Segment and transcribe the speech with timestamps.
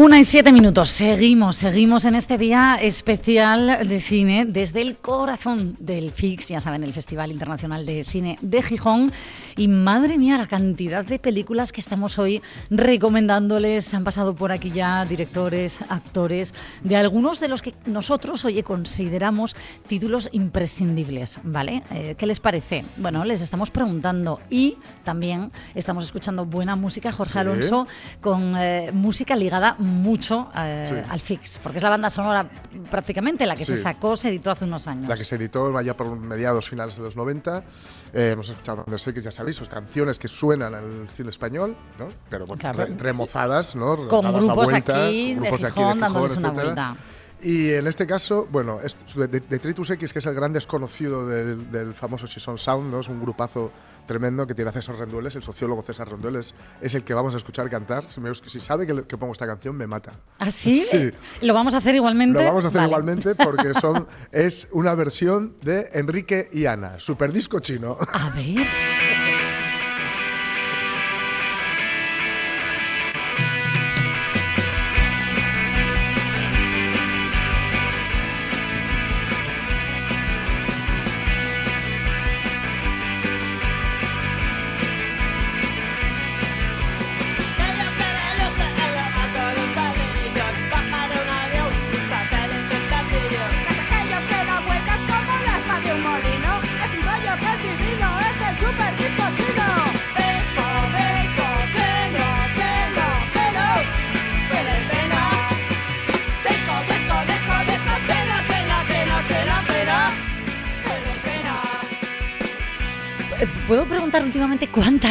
[0.00, 0.88] Una y siete minutos.
[0.88, 6.84] Seguimos, seguimos en este día especial de cine desde el corazón del FIX, ya saben,
[6.84, 9.12] el Festival Internacional de Cine de Gijón.
[9.58, 12.40] Y madre mía, la cantidad de películas que estamos hoy
[12.70, 13.92] recomendándoles.
[13.92, 19.54] Han pasado por aquí ya directores, actores, de algunos de los que nosotros, oye, consideramos
[19.86, 21.82] títulos imprescindibles, ¿vale?
[21.90, 22.86] Eh, ¿Qué les parece?
[22.96, 27.38] Bueno, les estamos preguntando y también estamos escuchando buena música, Jorge Sí.
[27.38, 27.86] Alonso,
[28.22, 30.94] con eh, música ligada mucho eh, Sí.
[31.10, 32.48] al Fix, porque es la banda sonora
[32.90, 35.08] prácticamente la que se sacó, se editó hace unos años.
[35.08, 37.62] La que se editó allá por mediados finales de los 90.
[38.12, 42.08] Eh, hemos escuchado Under X, ya sabéis, sus canciones que suenan al cine español, ¿no?
[42.28, 42.78] Pero bueno, Claro.
[42.86, 44.08] re- remozadas, ¿no?
[44.08, 46.64] Con Dadas grupos vuelta, aquí con de Gijón dándoles una etcétera.
[46.64, 46.96] vuelta.
[47.42, 51.26] Y en este caso, bueno, es de, de- Detritus X, que es el gran desconocido
[51.26, 53.00] del, del famoso Season Sound, ¿no?
[53.00, 53.72] Es un grupazo
[54.06, 57.38] tremendo que tiene a César Rendueles, el sociólogo César Rendueles, es el que vamos a
[57.38, 58.04] escuchar cantar.
[58.06, 60.12] Si, me- si sabe que, que pongo esta canción, me mata.
[60.38, 60.80] ¿Ah, sí?
[60.80, 61.10] Sí.
[61.42, 62.38] ¿Lo vamos a hacer igualmente?
[62.38, 62.90] Lo vamos a hacer Vale.
[62.90, 67.96] igualmente porque son, es una versión de Enrique y Ana, super disco chino.
[68.12, 68.66] A ver.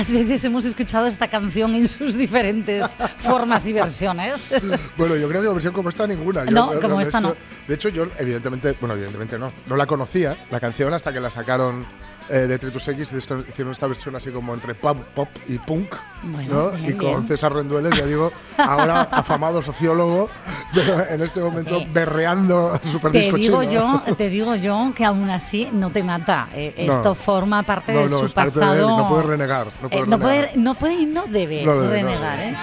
[0.09, 4.53] Cuántas veces hemos escuchado esta canción en sus diferentes formas y versiones?
[4.97, 6.45] Bueno, yo creo que la versión como esta ninguna.
[6.45, 7.35] Yo- No, como esta hecho- no.
[7.67, 11.29] De hecho, yo evidentemente, bueno, evidentemente no, no la conocía, la canción, hasta que la
[11.29, 11.85] sacaron
[12.29, 16.53] eh, de Tritus X, hicieron esta versión así como entre pop, pop y punk, Bueno,
[16.53, 16.69] ¿no?
[16.72, 17.28] bien, y con bien.
[17.28, 20.29] César Rendueles, ya digo, ahora afamado sociólogo,
[21.09, 25.69] en este momento berreando super Te disco digo yo, te digo yo que aún así
[25.73, 26.47] no te mata.
[26.53, 26.94] Eh, No.
[26.94, 28.97] Esto forma parte No, de su de él pasado.
[28.97, 30.19] no puede renegar, no Eh, puede no, renegar.
[30.19, 32.39] puede, no puede y no debe, No debe, no renegar.
[32.39, 32.56] ¿eh?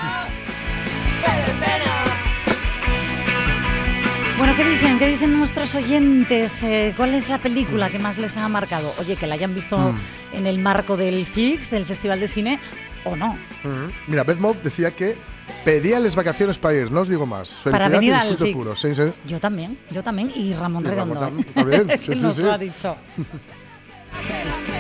[4.56, 4.99] ¿Qué dicen?
[4.99, 6.62] ¿Qué dicen nuestros oyentes?
[6.62, 8.93] Eh, ¿Cuál es la película que más les ha marcado?
[8.99, 9.97] Oye, que la hayan visto Mm.
[10.37, 12.59] en el marco del FIX, del Festival de Cine,
[13.05, 13.33] o no.
[13.65, 13.93] Ujú.
[14.06, 15.17] Mira, Beth Mob decía que
[15.65, 17.61] pedíales vacaciones para ir, no os digo más.
[17.65, 18.53] Para venir y al FIX.
[18.56, 18.77] puro.
[18.77, 19.03] Sí, sí.
[19.27, 21.21] Yo también, yo también, y Ramón Y Ramón Redondo.
[21.21, 21.53] también, ¿eh?
[21.55, 22.97] también, sí, sí, nos lo ha dicho.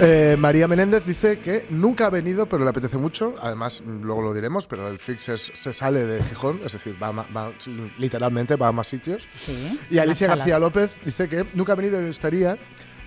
[0.00, 3.36] Eh, María Menéndez dice que nunca ha venido, pero le apetece mucho.
[3.40, 7.08] Además, luego lo diremos, pero el Fix es- se sale de Gijón, es decir, va,
[7.08, 7.52] a ma- va-
[7.98, 9.26] literalmente va a más sitios.
[9.38, 10.58] Sí, Y Alicia García.
[10.58, 12.58] López dice que nunca ha venido y estaría.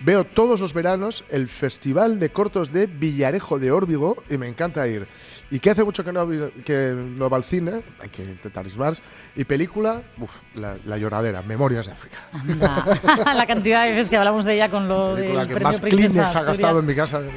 [0.06, 4.88] Veo todos los veranos el Festival de Cortos de Villarejo de Órbigo y me encanta
[4.88, 5.08] ir.
[5.50, 6.28] Y que hace mucho que no,
[6.66, 9.02] que no va al cine, hay que intentar más.
[9.36, 12.18] Y película, uf, la, la lloradera, Memorias de África.
[12.34, 12.86] Anda.
[13.34, 16.36] la cantidad de veces que hablamos de ella con lo del película que más Kleenex
[16.36, 17.22] ha gastado en mi casa.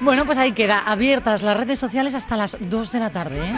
[0.00, 3.38] Bueno, pues ahí queda, abiertas las redes sociales hasta las 2 de la tarde.
[3.38, 3.54] ¿eh?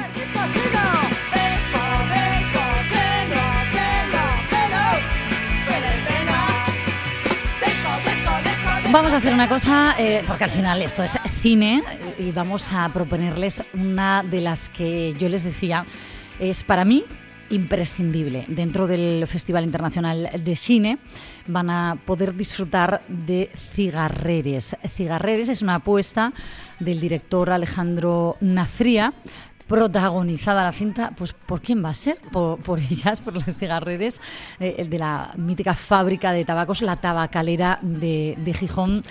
[8.92, 11.82] Vamos a hacer una cosa, eh, porque al final esto es cine
[12.18, 15.84] eh, y vamos a proponerles una de las que yo les decía
[16.40, 17.04] es para mí
[17.50, 18.46] imprescindible.
[18.48, 20.96] Dentro del Festival Internacional de Cine
[21.46, 24.74] van a poder disfrutar de Cigarreres.
[24.96, 26.32] Cigarreres es una apuesta
[26.80, 29.12] del director Alejandro Nafría
[29.66, 32.18] protagonizada la cinta, pues ¿por quién va a ser?
[32.32, 34.20] Por, ellas, por las cigarreres
[34.60, 39.02] eh, de la mítica fábrica de tabacos, la tabacalera de, de Gijón.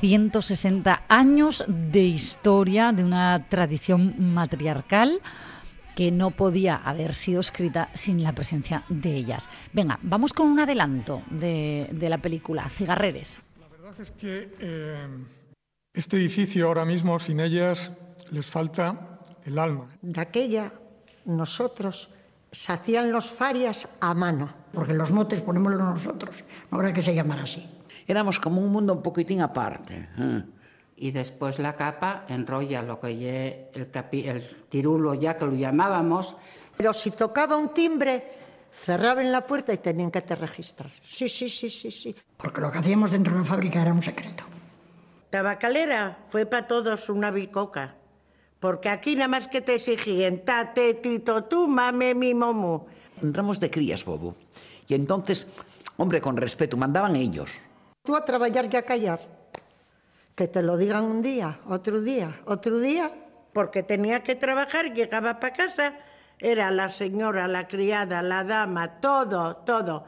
[0.00, 5.20] 160 años de historia, de una tradición matriarcal
[5.96, 9.48] que no podía haber sido escrita sin la presencia de ellas.
[9.72, 13.40] Venga, vamos con un adelanto de, de la película, Cigarreres.
[13.58, 15.08] La verdad es que eh,
[15.94, 17.90] este edificio ahora mismo, sin ellas,
[18.30, 19.15] les falta
[19.46, 19.88] el alma.
[20.02, 20.72] De aquella,
[21.24, 22.10] nosotros
[22.52, 24.52] se hacían los farias a mano.
[24.72, 27.66] porque los motes ponémoslos nosotros, no habrá que se llamar así.
[28.06, 30.08] Éramos como un mundo un poquitín aparte.
[30.18, 30.44] ¿eh?
[30.98, 35.52] y después la capa enrolla lo que ye el, capi- el tirulo ya que lo
[35.52, 36.34] llamábamos.
[36.76, 38.24] Pero si tocaba un timbre,
[38.70, 40.90] cerraban la puerta y tenían que te registrar.
[41.02, 42.16] Sí, sí, sí, sí, sí.
[42.38, 44.44] Porque lo que hacíamos dentro de la fábrica era un secreto.
[45.30, 47.94] Tabacalera fue para todos una bicoca.
[48.60, 52.86] Porque aquí nada más que te exigían tate, tito, tú, mame, mi momu.
[53.22, 54.34] Entramos de crías, Bobo.
[54.88, 55.46] Y entonces,
[55.96, 57.60] hombre, con respeto, mandaban ellos.
[58.02, 59.20] Tú a trabajar y a callar.
[60.34, 63.12] Que te lo digan un día, otro día, otro día.
[63.52, 65.98] Porque tenía que trabajar, llegaba para casa,
[66.38, 70.04] era la señora, la criada, la dama, todo, todo.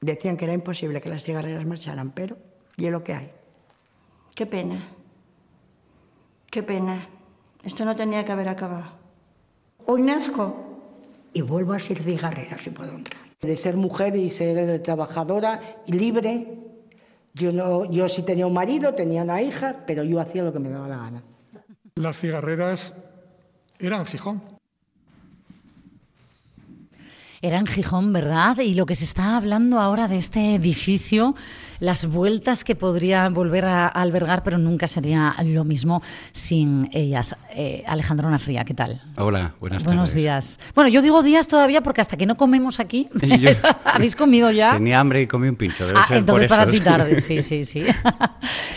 [0.00, 2.36] Decían que era imposible que las cigarreras marcharan, pero
[2.76, 3.30] y es lo que hay.
[4.34, 4.82] Qué pena.
[6.50, 7.08] Qué pena.
[7.62, 8.92] Esto no tenía que haber acabado.
[9.86, 10.54] Hoy nazco
[11.32, 13.20] y vuelvo a ser cigarrera si puedo entrar.
[13.40, 16.58] de ser mujer y ser trabajadora y libre.
[17.32, 20.58] Yo, no, yo sí tenía un marido, tenía una hija, pero yo hacía lo que
[20.58, 21.22] me daba la gana.
[21.94, 22.92] Las cigarreras
[23.78, 24.42] eran Gijón.
[27.42, 28.58] Era en Gijón, ¿verdad?
[28.58, 31.34] Y lo que se está hablando ahora de este edificio,
[31.78, 36.02] las vueltas que podría volver a albergar, pero nunca sería lo mismo
[36.32, 37.34] sin ellas.
[37.56, 39.00] Eh, Alejandro Nafría, ¿qué tal?
[39.16, 40.22] Hola, buenas Buenos tardes.
[40.22, 40.60] días.
[40.74, 43.50] Bueno, yo digo días todavía porque hasta que no comemos aquí, yo-
[43.86, 44.74] habéis comido ya.
[44.74, 46.54] Tenía hambre y comí un pincho, debe Ah, ser por entonces eso.
[46.56, 47.86] para ti tarde, sí, sí, sí.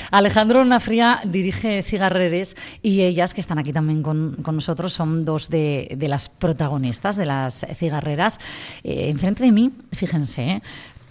[0.10, 5.50] Alejandro Nafría dirige Cigarreres y ellas, que están aquí también con, con nosotros, son dos
[5.50, 8.40] de, de las protagonistas de las cigarreras.
[8.84, 10.62] Eh, enfrente de mí, fíjense, ¿eh?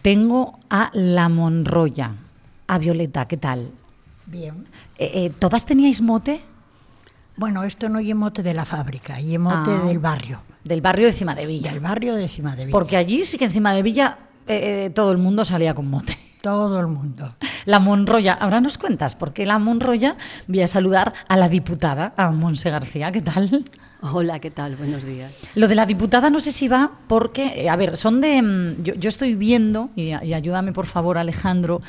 [0.03, 2.13] tengo a la Monroya,
[2.67, 3.71] a Violeta, ¿qué tal?
[4.27, 4.67] Bien.
[4.99, 6.41] Eh, eh, ¿Todas teníais mote?
[7.37, 9.87] Bueno, esto no es mote de la fábrica, y mote Ah.
[9.87, 10.43] del barrio.
[10.65, 11.71] Del barrio de Cima de Villa.
[11.73, 12.73] Del barrio de Cima de Villa.
[12.73, 16.19] Porque allí sí que encima de Villa eh, todo el mundo salía con mote.
[16.41, 17.35] Todo el mundo.
[17.65, 20.17] La Monroya, ahora nos cuentas, porque la Monroya
[20.49, 23.65] voy a saludar a la diputada, a Monse García, ¿qué tal?
[24.05, 24.75] Hola, ¿qué tal?
[24.75, 25.33] Buenos días.
[25.55, 28.43] Lo de la diputada no sé si va porque, eh, a ver, son de...
[28.43, 31.81] mm, Yo, yo estoy viendo, y, y ayúdame por favor Alejandro,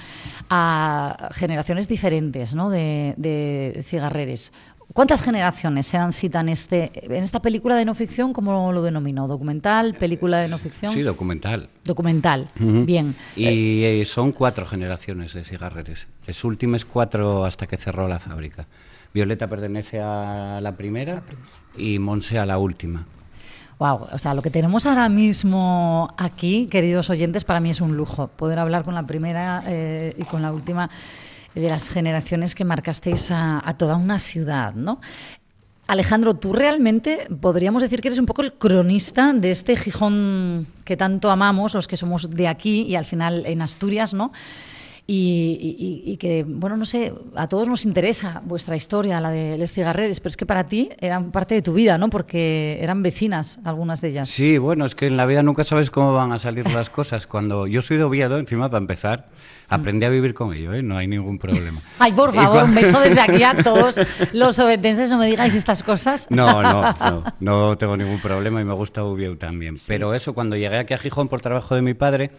[0.49, 2.69] a generaciones diferentes ¿no?
[2.69, 4.53] de, de cigarreres.
[4.93, 8.31] ¿Cuántas generaciones se dan cita en, este, en esta película de no ficción?
[8.31, 9.27] ¿Cómo lo denominó?
[9.27, 9.95] ¿Documental?
[9.95, 10.93] ¿Película de no ficción?
[10.93, 11.69] Sí, documental.
[11.83, 13.15] Documental, bien.
[13.35, 16.07] Y eh, son cuatro generaciones de cigarreres.
[16.27, 18.67] Les últimas cuatro hasta que cerró la fábrica.
[19.15, 21.23] Violeta pertenece a la primera
[21.77, 23.05] y Monse la última.
[23.79, 27.97] Wow, o sea, lo que tenemos ahora mismo aquí, queridos oyentes, para mí es un
[27.97, 30.89] lujo poder hablar con la primera eh, y con la última
[31.55, 35.01] de las generaciones que marcasteis a, a toda una ciudad, ¿no?
[35.85, 40.95] Alejandro, tú realmente podríamos decir que eres un poco el cronista de este Gijón que
[40.95, 44.31] tanto amamos, los que somos de aquí y al final en Asturias, ¿no?
[45.05, 45.59] Y,
[46.05, 49.73] y- y que, bueno, no sé, a todos nos interesa vuestra historia, la de Les
[49.73, 52.09] Cigarreres, pero es que para ti eran parte de tu vida, ¿no?
[52.09, 54.29] Porque eran vecinas algunas de ellas.
[54.29, 57.27] Sí, bueno, es que en la vida nunca sabes cómo van a salir las cosas.
[57.27, 59.27] Cuando yo soy de Oviedo, encima para empezar,
[59.67, 60.81] aprendí a vivir con ello, ¿eh?
[60.83, 61.81] no hay ningún problema.
[61.99, 63.99] Ay, por favor, un beso desde aquí a todos
[64.31, 66.27] los obetenses, no me digáis estas cosas.
[66.29, 69.75] No, no, no, no tengo ningún problema y me gusta Oviedo también.
[69.85, 72.31] Pero eso, cuando llegué aquí a Gijón por trabajo de mi padre,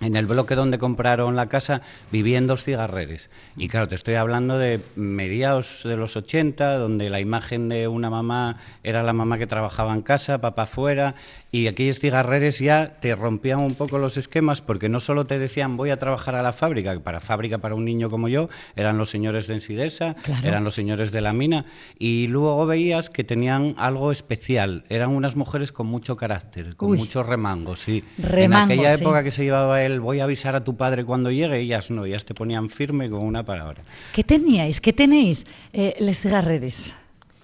[0.00, 3.30] en el bloque donde compraron la casa vivían dos cigarreres.
[3.56, 8.10] Y claro, te estoy hablando de mediados de los 80, donde la imagen de una
[8.10, 11.14] mamá era la mamá que trabajaba en casa, papá fuera,
[11.52, 15.76] y aquellos cigarreres ya te rompían un poco los esquemas porque no solo te decían
[15.76, 18.98] voy a trabajar a la fábrica, que para fábrica para un niño como yo eran
[18.98, 20.46] los señores de Ensidesa, Claro.
[20.46, 21.64] eran los señores de la mina,
[21.98, 26.98] y luego veías que tenían algo especial, eran unas mujeres con mucho carácter, con Uy.
[26.98, 28.04] mucho remango, sí.
[28.18, 29.02] Remango, en aquella sí.
[29.02, 32.04] época que se llevaba el voy a avisar a tu padre cuando llegue, ellas no,
[32.04, 33.82] ellas te ponían firme con una palabra.
[34.14, 34.80] ¿Qué teníais?
[34.80, 36.94] ¿Qué tenéis, eh, Les Cigarreres?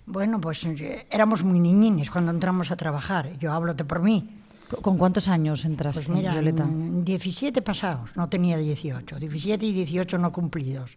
[0.07, 3.37] Bueno, pues eh, éramos muy niñines cuando entramos a trabajar.
[3.41, 4.29] Yo hablote por mí.
[4.71, 6.65] ¿Con- ¿Con cuántos años entraste, Pues mira, Violeta?
[6.65, 9.17] mm, 17 pasados, no tenía 18.
[9.19, 10.97] 17 y 18 no cumplidos.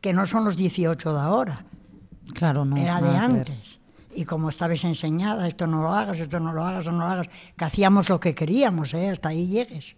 [0.00, 1.64] Que no son los 18 de ahora,
[2.34, 2.76] Claro, no.
[2.76, 3.78] era de antes.
[4.14, 7.04] Y como estabas enseñada, esto no lo hagas, esto no lo hagas, esto no lo
[7.12, 9.08] hagas, que hacíamos lo que queríamos, ¿eh?
[9.10, 9.96] hasta ahí llegues.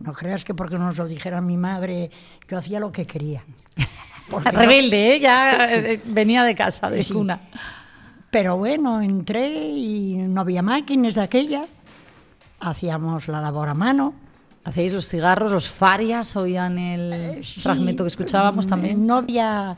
[0.00, 2.10] No creas que porque nos lo dijera mi madre,
[2.48, 3.44] yo hacía lo que quería.
[4.44, 5.20] Rebelde, ¿eh?
[5.20, 7.12] ya eh, venía de casa, de Sí.
[7.14, 7.40] cuna.
[8.30, 11.64] Pero bueno, entré y no había máquinas de aquella.
[12.60, 14.14] Hacíamos la labor a mano.
[14.64, 16.34] ¿Hacéis los cigarros, los farias?
[16.36, 19.06] Oían el Sí, fragmento que escuchábamos mm, también.
[19.06, 19.76] No había.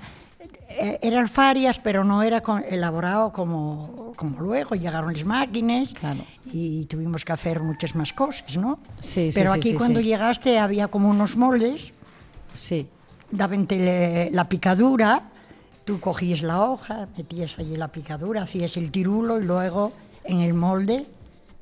[0.68, 4.74] Eh, Eran farias, pero no era elaborado como, como luego.
[4.74, 5.94] Llegaron las máquinas
[6.52, 8.78] y tuvimos que hacer muchas más cosas, ¿no?
[9.00, 11.92] Sí, sí, pero sí, aquí sí, cuando llegaste había como unos moldes.
[12.54, 12.86] Sí.
[13.30, 13.66] Daban
[14.32, 15.30] la picadura,
[15.84, 19.92] tú cogías la hoja, metías allí la picadura, hacías el tirulo y luego
[20.24, 21.06] en el molde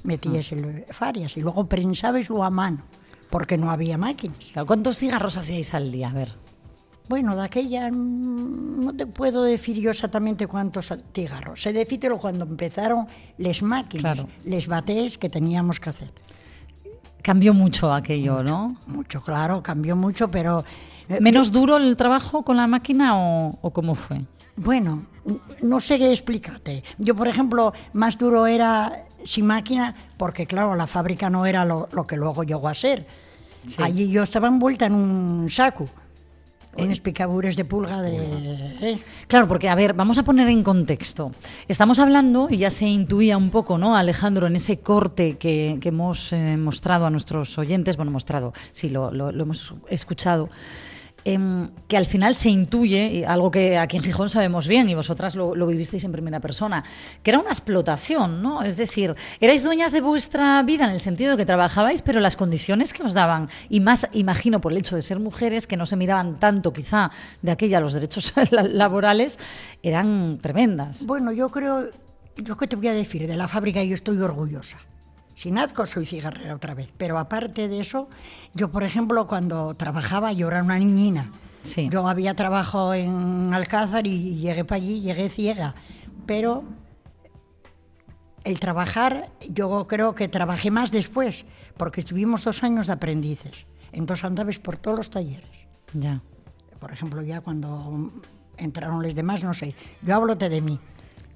[0.02, 2.82] metías el farias y luego prensabaslo a mano,
[3.30, 4.52] porque no había máquinas.
[4.66, 6.10] ¿Cuántos cigarros hacíais al día?
[6.10, 6.45] A ver.
[7.08, 11.62] Bueno, de aquella mm, no te puedo decir yo exactamente cuántos cigarros.
[11.62, 13.06] Sé decírtelo cuando empezaron
[13.38, 14.28] las máquinas, Claro.
[14.44, 16.10] les batés que teníamos que hacer.
[17.22, 18.76] Cambió mucho aquello, ¿no?
[18.86, 20.64] Mucho, claro, cambió mucho, pero...
[21.08, 24.22] eh, ¿Menos duro el trabajo con la máquina o, o cómo fue?
[24.56, 25.06] Bueno,
[25.62, 26.82] no sé qué explicarte.
[26.98, 31.88] Yo, por ejemplo, más duro era sin máquina, porque claro, la fábrica no era lo,
[31.92, 33.06] lo que luego llegó a ser.
[33.66, 33.82] Sí.
[33.82, 35.86] Allí yo estaba envuelta en un saco,
[36.78, 38.16] unas picaduras de pulga de...
[38.80, 38.98] ¿eh?
[39.28, 41.30] Claro, porque, a ver, vamos a poner en contexto.
[41.68, 45.88] Estamos hablando, y ya se intuía un poco, ¿no, Alejandro, en ese corte que, que
[45.88, 50.48] hemos eh, mostrado a nuestros oyentes, bueno, mostrado, sí, lo, lo- lo hemos escuchado,
[51.28, 55.34] em, que al final se intuye, algo que aquí en Gijón sabemos bien, y vosotras
[55.34, 56.84] lo, vivisteis en primera persona,
[57.24, 58.62] que era una explotación, ¿no?
[58.62, 62.36] Es decir, erais dueñas de vuestra vida en el sentido de que trabajabais, pero las
[62.36, 65.84] condiciones que os daban, y más, imagino, por el hecho de ser mujeres, que no
[65.84, 67.10] se miraban tanto quizá
[67.42, 69.38] de aquella los derechos la- laborales,
[69.82, 71.04] eran tremendas.
[71.06, 71.86] Bueno, yo creo,
[72.36, 74.78] yo qué te voy a decir, de la fábrica yo estoy orgullosa.
[75.36, 78.08] Sin Azco soy cigarrera otra vez, pero aparte de eso,
[78.54, 81.30] yo por ejemplo cuando trabajaba yo era una niñina.
[81.90, 85.74] Yo había trabajo en Alcázar y llegué para allí, llegué ciega,
[86.24, 86.64] pero
[88.44, 91.44] el trabajar yo creo que trabajé más después,
[91.76, 93.66] porque estuvimos dos años de aprendices.
[93.92, 95.68] Entonces andabas por todos los talleres.
[95.92, 96.22] Ya.
[96.80, 98.10] Por ejemplo, ya cuando
[98.56, 100.80] entraron los demás, no sé, yo hablote de mí.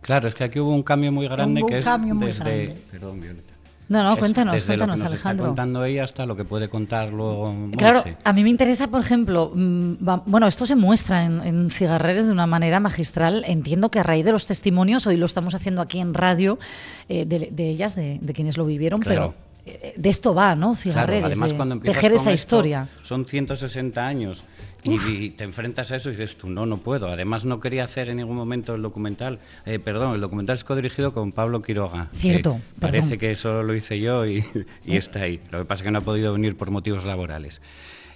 [0.01, 2.29] Claro, es que aquí hubo un cambio muy grande Hubo un que es cambio muy
[2.29, 2.45] desde...
[2.45, 2.83] grande.
[2.91, 3.50] Perdón, Violeta.
[3.91, 5.45] No, no, cuéntanos, desde cuéntanos, lo que nos Alejandro.
[5.45, 7.53] está contando ella hasta lo que puede contar luego.
[7.77, 9.95] Claro, a mí me interesa, por ejemplo, mm,
[10.27, 13.43] bueno, esto se muestra en, en Cigarreres de una manera magistral.
[13.49, 16.59] Entiendo que a raíz de los testimonios, hoy lo estamos haciendo aquí en radio,
[17.09, 19.35] eh, de, de ellas, de, de quienes lo vivieron, Claro.
[19.67, 20.69] pero eh, de esto va, ¿no?
[20.69, 22.89] Claro, Cigarreres, además de cuando tejer esa esto, historia.
[23.03, 24.45] Son 160 años
[24.83, 27.09] y, y te enfrentas a eso y dices tú, no, no puedo.
[27.09, 31.13] Además no quería hacer en ningún momento el documental, eh, perdón, el documental es codirigido
[31.13, 32.09] con Pablo Quiroga.
[32.15, 34.45] Cierto, que Parece que solo lo hice yo y,
[34.85, 35.41] y está ahí.
[35.51, 37.61] Lo que pasa es que no ha podido venir por motivos laborales.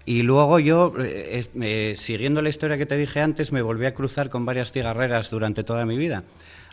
[0.07, 3.95] Y luego yo, eh, eh, siguiendo la historia que te dije antes, me volví a
[3.95, 6.25] cruzar con varias cigarreras durante toda mi vida,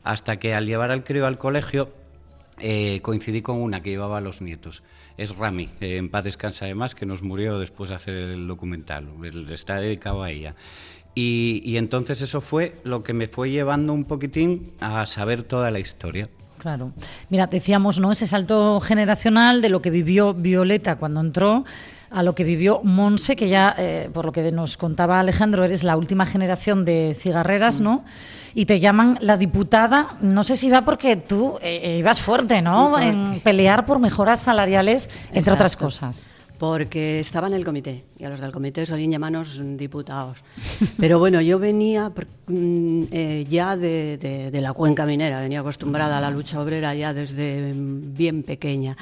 [0.03, 1.93] hasta que al llevar al crío al colegio
[2.61, 4.83] eh, coincidí con una que llevaba a los nietos.
[5.17, 9.09] Es Rami, en paz descansa además, que nos murió después de hacer el documental.
[9.49, 10.55] Está dedicado a ella.
[11.13, 15.79] Y entonces eso fue lo que me fue llevando un poquitín a saber toda la
[15.79, 16.29] historia.
[16.61, 16.93] Claro.
[17.29, 18.11] Mira, decíamos, ¿no?
[18.11, 21.65] Ese salto generacional de lo que vivió Violeta cuando entró
[22.11, 25.83] a lo que vivió Monse, que ya, eh, por lo que nos contaba Alejandro, eres
[25.83, 28.03] la última generación de cigarreras, ¿no?
[28.53, 32.99] Y te llaman la diputada, no sé si va porque tú eh, ibas fuerte, ¿no?
[32.99, 36.27] En pelear por mejoras salariales, entre otras cosas.
[36.57, 40.37] Porque estaba en el comité y a los del comité solían llamarnos diputados.
[40.99, 42.09] Pero bueno, yo venía
[42.47, 46.93] mm, eh, ya de, de- de la cuenca minera, venía acostumbrada a la lucha obrera
[46.93, 48.95] ya desde mm, bien pequeña.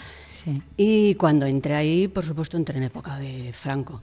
[0.78, 4.02] Y cuando entré ahí, por supuesto, entré en época de Franco.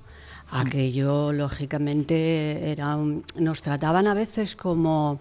[0.51, 5.19] Aquello, lógicamente, era un- nos trataban a veces como...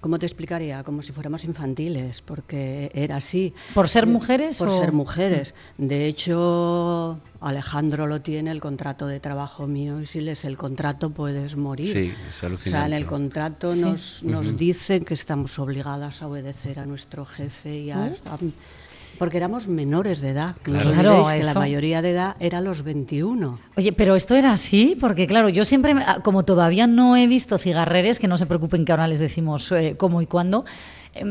[0.00, 0.84] ¿Cómo te explicaría?
[0.84, 3.52] Como si fuéramos infantiles, porque era así.
[3.74, 5.54] ¿Por ser Eh, mujeres Por o- ser mujeres.
[5.76, 11.10] De hecho, Alejandro lo tiene, el contrato de trabajo mío, y si lees el contrato
[11.10, 11.92] puedes morir.
[11.92, 12.86] Sí, es O sea, alucinante.
[12.86, 13.80] en el contrato Sí.
[13.80, 14.56] nos, nos Ujú.
[14.56, 18.06] dicen que estamos obligadas a obedecer a nuestro jefe y a...
[18.06, 18.16] ¿Eh?
[19.18, 20.56] Porque éramos menores de edad.
[20.62, 20.98] que no os Claro.
[21.10, 23.58] olvidéis Claro, que la mayoría de edad era los 21.
[23.76, 27.26] Oye, pero esto era así, porque claro, yo siempre, me- ah, como todavía no he
[27.26, 30.64] visto cigarreres, que no se preocupen que ahora les decimos eh, cómo y cuándo,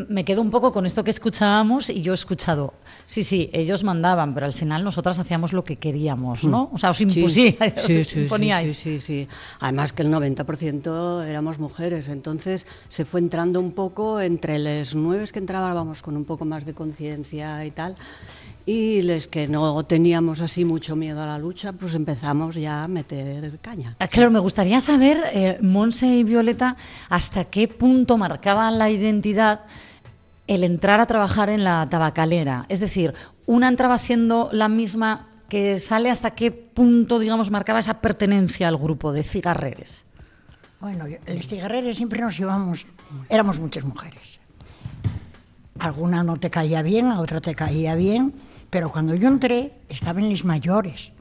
[0.09, 2.73] me quedo un poco con esto que escuchábamos y yo he escuchado,
[3.05, 6.69] sí, sí, ellos mandaban, pero al final nosotras hacíamos lo que queríamos, ¿no?
[6.73, 7.09] O sea, os Mm.
[7.09, 7.19] Sí.
[7.19, 8.75] impusíais, os Sí, imponíais.
[8.75, 9.27] Sí, sí, sí.
[9.59, 15.25] Además que el 90% éramos mujeres, entonces se fue entrando un poco entre los nueve
[15.31, 17.95] que entrábamos con un poco más de conciencia y tal,
[18.67, 22.87] y los que no teníamos así mucho miedo a la lucha, pues empezamos ya a
[22.89, 23.95] meter caña.
[23.97, 26.75] Ah, Claro, me gustaría saber, eh, Monse y Violeta,
[27.07, 29.61] hasta qué punto marcaba la identidad
[30.47, 32.65] el entrar a trabajar en la tabacalera.
[32.67, 33.13] Es decir,
[33.45, 38.75] una entraba siendo la misma que sale, hasta qué punto, digamos, marcaba esa pertenencia al
[38.75, 40.03] grupo de cigarreres.
[40.81, 42.85] Bueno, los cigarreros siempre nos íbamos,
[43.29, 44.41] éramos muchas mujeres.
[45.79, 48.33] Alguna no te caía bien, a otra te caía bien,
[48.69, 51.11] pero cuando yo entré estaban los mayores.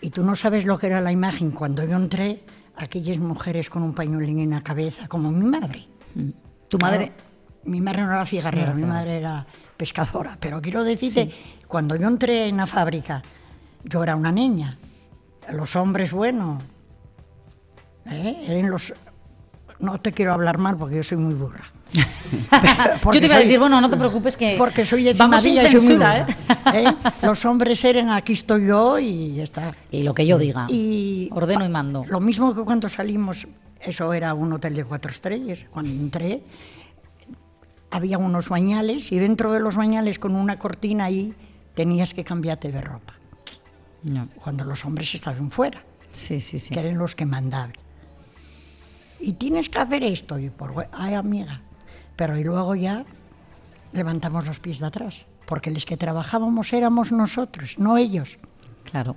[0.00, 2.42] Y tú no sabes lo que era la imagen cuando yo entré,
[2.76, 5.86] aquellas mujeres con un pañuelín en la cabeza, como mi madre.
[6.68, 7.08] ¿Tu madre?
[7.08, 7.30] Claro,
[7.64, 10.38] mi madre no era cigarrera, mi madre era pescadora.
[10.40, 11.30] Pero quiero decirte,
[11.66, 13.22] cuando yo entré en la fábrica,
[13.84, 14.78] yo era una niña.
[15.52, 16.60] Los hombres, bueno,
[18.06, 18.44] ¿eh?
[18.46, 18.94] eran los...
[19.78, 21.64] No te quiero hablar mal porque yo soy muy burra.
[23.04, 25.56] Yo te iba a decir, bueno, no te preocupes que Porque soy de vamos sin
[25.56, 26.94] censura, burra, ¿eh?
[27.22, 29.74] Los hombres eran aquí estoy yo y ya está.
[29.90, 30.66] Y lo que yo diga.
[30.68, 32.04] Y Ordeno y mando.
[32.06, 33.46] Lo mismo que cuando salimos,
[33.80, 35.66] eso era un hotel de cuatro estrellas.
[35.70, 36.42] Cuando entré,
[37.90, 41.34] había unos bañales y dentro de los bañales con una cortina ahí
[41.74, 43.14] tenías que cambiarte de ropa.
[44.36, 45.82] Cuando los hombres estaban fuera.
[46.12, 46.72] Sí, sí, sí.
[46.72, 47.72] Que eran los que mandaban.
[49.18, 50.38] Y tienes que hacer esto.
[50.38, 51.60] Y por, ay, amiga.
[52.20, 53.06] Pero y luego ya
[53.94, 55.24] levantamos los pies de atrás.
[55.46, 58.36] Porque los que trabajábamos éramos nosotros, no ellos.
[58.84, 59.16] Claro.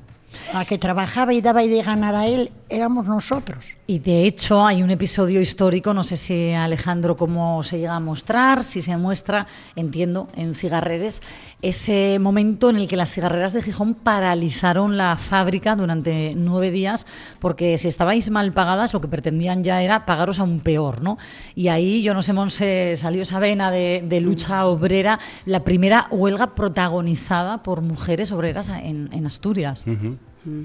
[0.53, 3.71] La que trabajaba y daba y de ganar a él éramos nosotros.
[3.85, 7.99] Y de hecho hay un episodio histórico, no sé si Alejandro cómo se llega a
[7.99, 11.21] mostrar, si se muestra, entiendo, en Cigarreres,
[11.61, 17.05] ese momento en el que las cigarreras de Gijón paralizaron la fábrica durante nueve días,
[17.39, 21.17] porque si estabais mal pagadas, lo que pretendían ya era pagaros aún peor, ¿no?
[21.55, 26.07] Y ahí, yo no sé, Monse, salió esa vena de, de lucha obrera, la primera
[26.09, 29.85] huelga protagonizada por mujeres obreras en, en Asturias.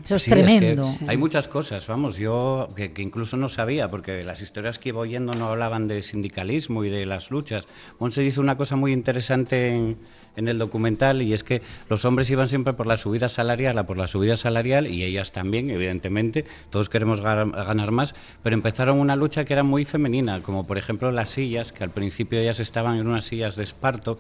[0.04, 0.88] Eso es Sí, que tremendo.
[1.06, 5.00] hay muchas cosas, vamos, yo que, que incluso no sabía, porque las historias que iba
[5.00, 7.66] oyendo no hablaban de sindicalismo y de las luchas.
[7.98, 9.96] Monse dice una cosa muy interesante en,
[10.36, 13.86] en el documental y es que los hombres iban siempre por la subida salarial, a
[13.86, 19.16] por la subida salarial y ellas también, evidentemente, todos queremos ganar más, pero empezaron una
[19.16, 22.98] lucha que era muy femenina, como por ejemplo las sillas, que al principio ellas estaban
[22.98, 24.18] en unas sillas de esparto,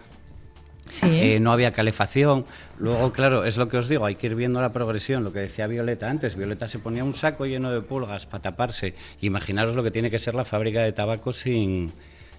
[1.02, 2.44] eh, no había calefacción.
[2.78, 5.40] Luego, claro, es lo que os digo, hay que ir viendo la progresión, lo que
[5.40, 6.36] decía Violeta antes.
[6.36, 8.94] Violeta se ponía un saco lleno de pulgas para taparse.
[9.20, 11.92] Imaginaros lo que tiene que ser la fábrica de tabaco sin,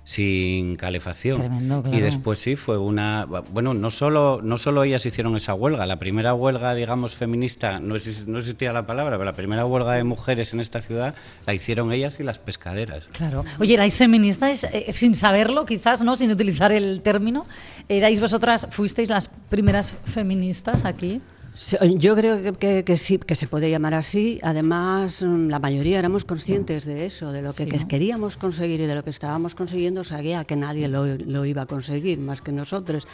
[0.09, 1.37] sin calefacción.
[1.37, 1.95] Tremendo, claro.
[1.95, 3.25] Y después sí, fue una...
[3.25, 7.95] Bueno, no solo, no solo ellas hicieron esa huelga, la primera huelga, digamos, feminista, no,
[7.95, 11.13] exis- no existía la palabra, pero la primera huelga de mujeres en esta ciudad
[11.45, 13.07] la hicieron ellas y las pescaderas.
[13.11, 13.45] Claro.
[13.59, 16.15] Oye, ¿erais feministas eh, sin saberlo, quizás, ¿no?
[16.15, 17.45] Sin utilizar el término?
[17.87, 21.21] ¿Erais vosotras, fuisteis las primeras feministas aquí?
[21.61, 24.39] Sí, Yo creo que, que- que sí, que se puede llamar así.
[24.43, 27.87] Además, mm, la mayoría éramos conscientes de eso, de lo que, Sí, que ¿no?
[27.89, 30.05] queríamos conseguir y de lo que estábamos consiguiendo.
[30.05, 33.07] Sabía que nadie lo, lo iba a conseguir más que nosotros,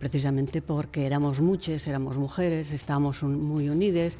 [0.00, 4.18] precisamente porque éramos muchas, éramos mujeres, estábamos un- muy unidas.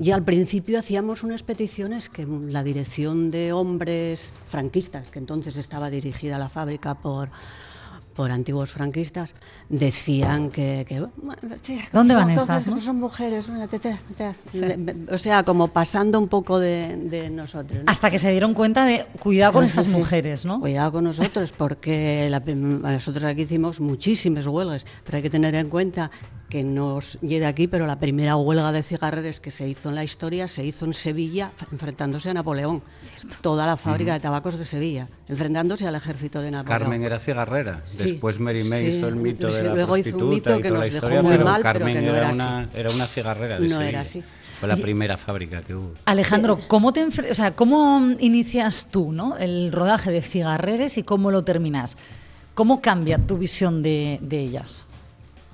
[0.00, 5.90] Y al principio hacíamos unas peticiones que la dirección de hombres franquistas, que entonces estaba
[5.90, 7.28] dirigida la fábrica por
[8.14, 9.34] por antiguos franquistas,
[9.68, 10.84] decían que...
[10.88, 12.80] que, bueno, tía, ¿Dónde van estas, no?
[12.80, 14.58] son mujeres, bueno, te- te- te- Sí.
[14.60, 17.84] le- o sea, como pasando un poco de, de nosotros.
[17.84, 17.90] ¿no?
[17.90, 19.90] Hasta que se dieron cuenta de cuidado con Sí, estas sí.
[19.92, 20.60] mujeres, ¿no?
[20.60, 25.68] Cuidado con nosotros, porque la nosotros aquí hicimos muchísimas huelgas, pero hay que tener en
[25.68, 26.10] cuenta
[26.48, 30.02] que nos llegue aquí, pero la primera huelga de cigarreres que se hizo en la
[30.02, 32.82] historia se hizo en Sevilla, enfrentándose a Napoleón.
[33.40, 36.80] Toda la fábrica de tabacos de Sevilla, enfrentándose al ejército de Napoleón.
[36.80, 37.82] Carmen era cigarrera.
[37.84, 38.96] Sí, Después Mary May sí.
[38.96, 41.22] hizo el mito Sí, de la luego hizo un prostituta mito y toda la historia,
[41.22, 43.74] muy pero mal, pero Carmen que no era, era una, era una cigarrera de No
[43.74, 43.88] Sevilla.
[43.88, 44.22] era así.
[44.58, 45.94] Fue la primera fábrica que hubo.
[46.04, 49.38] Alejandro, ¿cómo te o sea, cómo inicias tú, ¿no?
[49.38, 51.96] El rodaje de Cigarreres y cómo lo terminas.
[52.54, 54.84] ¿Cómo cambia tu visión de, de ellas?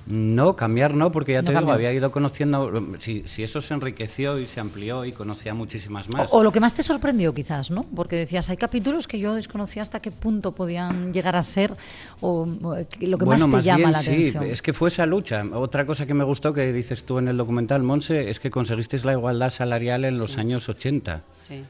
[0.06, 1.74] No, cambiar no, porque ya No te digo, cambió.
[1.74, 6.30] había ido conociendo, si, si eso se enriqueció y se amplió y conocía muchísimas más.
[6.32, 7.84] O, o lo que más te sorprendió quizás, ¿no?
[7.94, 11.76] Porque decías, hay capítulos que yo desconocía hasta qué punto podían llegar a ser
[12.20, 14.44] o, o lo que bueno, más te llama bien, la sí, atención.
[14.44, 15.44] es que fue esa lucha.
[15.52, 19.04] Otra cosa que me gustó que dices tú en el documental, Monse, es que conseguisteis
[19.04, 21.22] la igualdad salarial en los años 80.
[21.48, 21.64] Sí.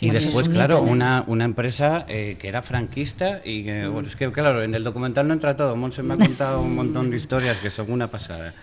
[0.00, 3.86] Y Sí, después, es un claro, una, una empresa eh, que era franquista y que,
[3.86, 5.76] bueno, es que, claro, en el documental no entra todo.
[5.76, 8.54] Monse me ha contado un montón de historias que son una pasada.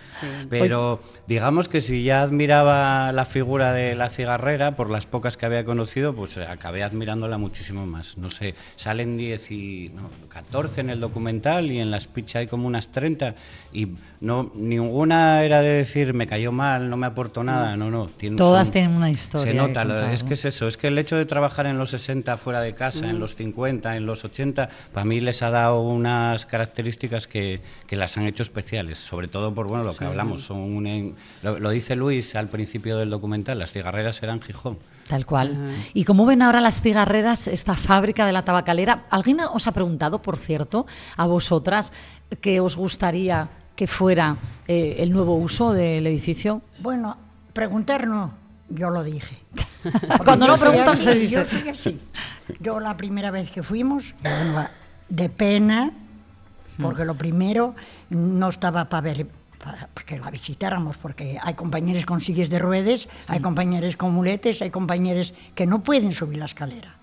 [0.50, 5.46] Pero digamos que si ya admiraba la figura de la cigarrera, por las pocas que
[5.46, 8.18] había conocido, pues eh, acabé admirándola muchísimo más.
[8.18, 12.46] No sé, salen 10 y no, 14 en el documental y en la speech hay
[12.48, 13.34] como unas 30
[13.72, 13.88] y
[14.20, 17.76] no ninguna era de decir me cayó mal, no me aportó nada.
[17.76, 18.06] No, no.
[18.08, 20.98] tiene- Todas son- tienen una historia Se nota, es que es eso, es que el
[20.98, 24.68] hecho de trabajar en los 60 fuera de casa, en los 50, en los 80,
[24.92, 29.54] para mí les ha dado unas características que, que las han hecho especiales, sobre todo
[29.54, 30.04] por bueno lo que Sí.
[30.04, 30.42] hablamos.
[30.44, 34.78] Son un lo, lo dice Luis al principio del documental, las cigarreras eran Gijón.
[35.08, 35.70] Tal cual.
[35.92, 39.04] ¿Y cómo ven ahora las cigarreras, esta fábrica de la tabacalera?
[39.10, 41.92] ¿Alguien os ha preguntado, por cierto, a vosotras,
[42.40, 44.36] que os gustaría que fuera
[44.68, 46.62] eh, el nuevo uso del edificio?
[46.78, 47.16] Bueno,
[47.52, 48.34] preguntar no,
[48.70, 49.38] yo lo dije.
[50.24, 51.34] Cuando soy preguntan, así, se dice.
[51.34, 52.00] Yo soy así.
[52.60, 54.68] Yo la primera vez que fuimos, bueno,
[55.08, 55.90] de pena,
[56.80, 57.74] porque lo primero
[58.10, 59.26] no estaba para ver
[59.62, 64.62] para que la visitáramos, porque hay compañeros con sillas de ruedas, hay compañeros con muletes,
[64.62, 66.94] hay compañeros que no pueden subir la escalera.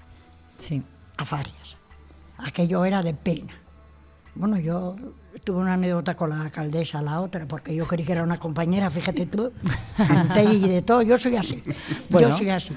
[0.58, 0.82] Sí.
[1.18, 1.78] A Farias.
[2.38, 3.54] Aquello era de pena.
[4.38, 4.96] Bueno, yo
[5.44, 8.90] tuve una anécdota con la alcaldesa, la otra, porque yo creí que era una compañera,
[8.90, 9.52] fíjate tú,
[10.08, 11.64] canté y de todo, yo soy así,
[12.10, 12.30] Bueno.
[12.30, 12.74] yo soy así.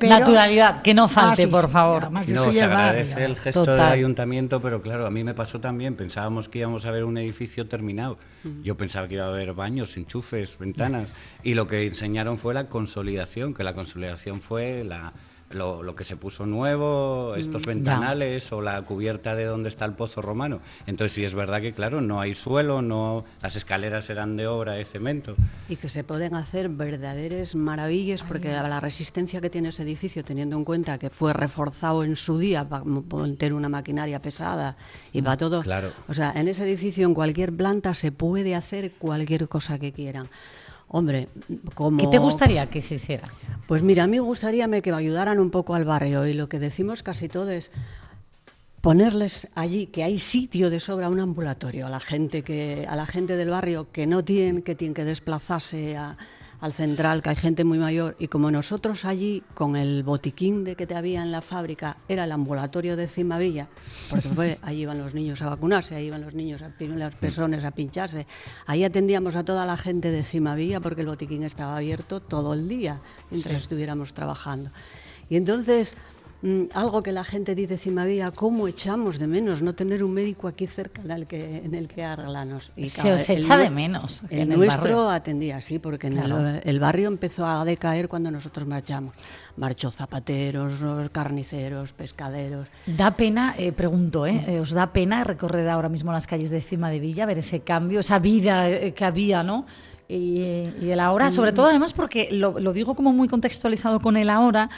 [0.00, 2.02] Naturalidad, que no falte, Ah, sí, por favor.
[2.02, 2.76] además No, se barrio.
[2.76, 3.76] agradece el gesto Total.
[3.76, 5.94] del ayuntamiento, pero claro, a mí me pasó también.
[5.94, 8.18] Pensábamos que íbamos a ver un edificio terminado.
[8.64, 11.08] Yo pensaba que iba a haber baños, enchufes, ventanas.
[11.44, 15.12] Y lo que enseñaron fue la consolidación, que la consolidación fue la,
[15.54, 19.84] lo, lo que se puso nuevo, estos Mm, ventanales o la cubierta de donde está
[19.84, 20.60] el pozo romano.
[20.86, 24.72] Entonces sí es verdad que, claro, no hay suelo, no las escaleras eran de obra
[24.72, 25.34] de cemento.
[25.68, 30.56] Y que se pueden hacer verdaderas maravillas porque la resistencia que tiene ese edificio, teniendo
[30.56, 32.84] en cuenta que fue reforzado en su día para
[33.36, 34.76] tener una maquinaria pesada
[35.12, 35.62] y para todo.
[35.62, 35.92] claro.
[36.08, 40.28] O sea, en ese edificio, en cualquier planta, se puede hacer cualquier cosa que quieran.
[40.92, 41.28] Hombre,
[41.74, 41.98] como...
[41.98, 43.24] ¿Qué te gustaría que se hiciera?
[43.66, 46.58] Pues mira, a mí gustaría que me ayudaran un poco al barrio y lo que
[46.58, 47.70] decimos casi todo es
[48.80, 53.06] ponerles allí que hay sitio de sobra un ambulatorio a la gente que a la
[53.06, 56.16] gente del barrio que no tienen que tienen que desplazarse a-
[56.62, 60.76] al central que hay gente muy mayor y como nosotros allí con el botiquín de
[60.76, 63.68] que te había en la fábrica era el ambulatorio de Cimavilla
[64.08, 67.64] porque fue, allí iban los niños a vacunarse ahí iban los niños a las personas
[67.64, 68.26] a pincharse.
[68.66, 72.68] Ahí atendíamos a toda la gente de Cimavilla porque el botiquín estaba abierto todo el
[72.68, 73.60] día mientras Sí.
[73.62, 74.70] estuviéramos trabajando.
[75.28, 75.96] Y entonces
[76.74, 80.66] algo que la gente dice Cimavilla, ¿cómo echamos de menos no tener un médico aquí
[80.66, 82.72] cerca en el que, en el que arreglarnos?
[82.82, 85.10] Se os el echa de menos El, en el nuestro barrio.
[85.10, 89.14] atendía, sí, porque en el, el barrio empezó a decaer cuando nosotros marchamos.
[89.56, 90.74] Marchó zapateros,
[91.12, 92.66] carniceros, pescaderos.
[92.86, 94.44] Da pena, eh, pregunto, ¿eh?
[94.48, 97.60] Eh, ¿os da pena recorrer ahora mismo las calles de Cima de Villa, ver ese
[97.60, 99.66] cambio, esa vida eh, que había, ¿no?
[100.08, 100.40] Y,
[100.80, 104.28] y el ahora, sobre todo además porque lo, lo digo como muy contextualizado con el
[104.28, 104.68] ahora,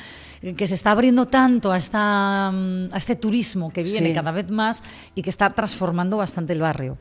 [0.56, 4.14] que se está abriendo tanto a, esta, mm, a este turismo que viene Sí.
[4.14, 4.82] cada vez más
[5.14, 6.98] y que está transformando bastante el barrio.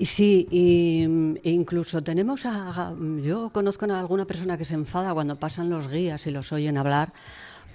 [0.00, 4.74] Sí, y, mm, e incluso tenemos a, a- yo conozco a alguna persona que se
[4.74, 7.12] enfada cuando pasan los guías y los oyen hablar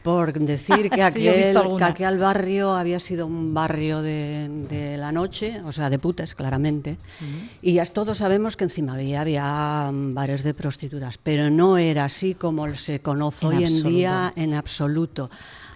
[0.04, 1.88] por decir que Sí, aquel, que alguna.
[1.88, 6.98] aquel barrio había sido un barrio de, de la noche, o sea, de putas, claramente.
[7.62, 12.36] Y ya todos sabemos que encima había, había bares de prostitutas, pero no era así
[12.36, 15.30] como se conoce En hoy en día en absoluto.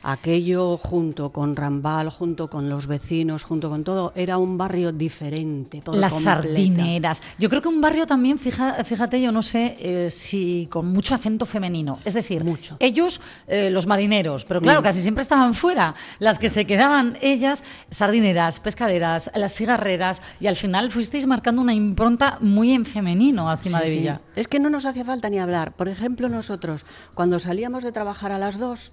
[0.04, 5.82] Aquello junto con Rambal, junto con los vecinos, junto con todo, era un barrio diferente.
[6.00, 7.22] Las sardineras.
[7.38, 11.16] Yo creo que un barrio también, fija- fíjate, yo no sé eh, si con mucho
[11.16, 12.00] acento femenino.
[12.06, 12.44] Es decir,
[12.80, 14.08] ellos, eh, los marineros,
[14.47, 14.84] pero claro, Mm.
[14.84, 15.95] casi siempre estaban fuera.
[16.19, 21.73] Las que se quedaban, ellas, sardineras, pescaderas, las cigarreras, y al final fuisteis marcando una
[21.73, 23.97] impronta muy en femenino a Cima Sí, de sí.
[23.99, 24.21] Villa.
[24.36, 25.73] Es que no nos hacía falta ni hablar.
[25.73, 28.91] Por ejemplo, nosotros, cuando salíamos de trabajar a las dos,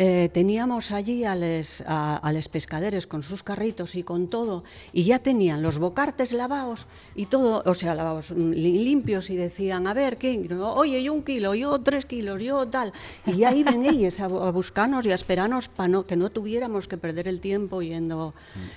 [0.00, 4.62] eh, teníamos allí a les, a, a les pescaderes con sus carritos y con todo,
[4.92, 9.36] y ya tenían los bocartes lavados y todo, o sea, lavados mm, li- limpios, y
[9.36, 10.48] decían, a ver, ¿qué?
[10.62, 12.92] Oye, yo un kilo, yo tres kilos, yo tal.
[13.26, 16.30] Y ya iban ellos a, bu- a buscarnos y a esperarnos para no, que no
[16.30, 18.34] tuviéramos que perder el tiempo yendo.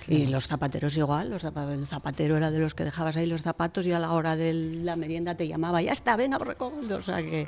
[0.08, 3.86] Y los zapateros igual, los el zapatero era de los que dejabas ahí los zapatos
[3.86, 6.92] y a la hora de la merienda te llamaba, ya está, venga, recoge.
[6.94, 7.46] O sea que.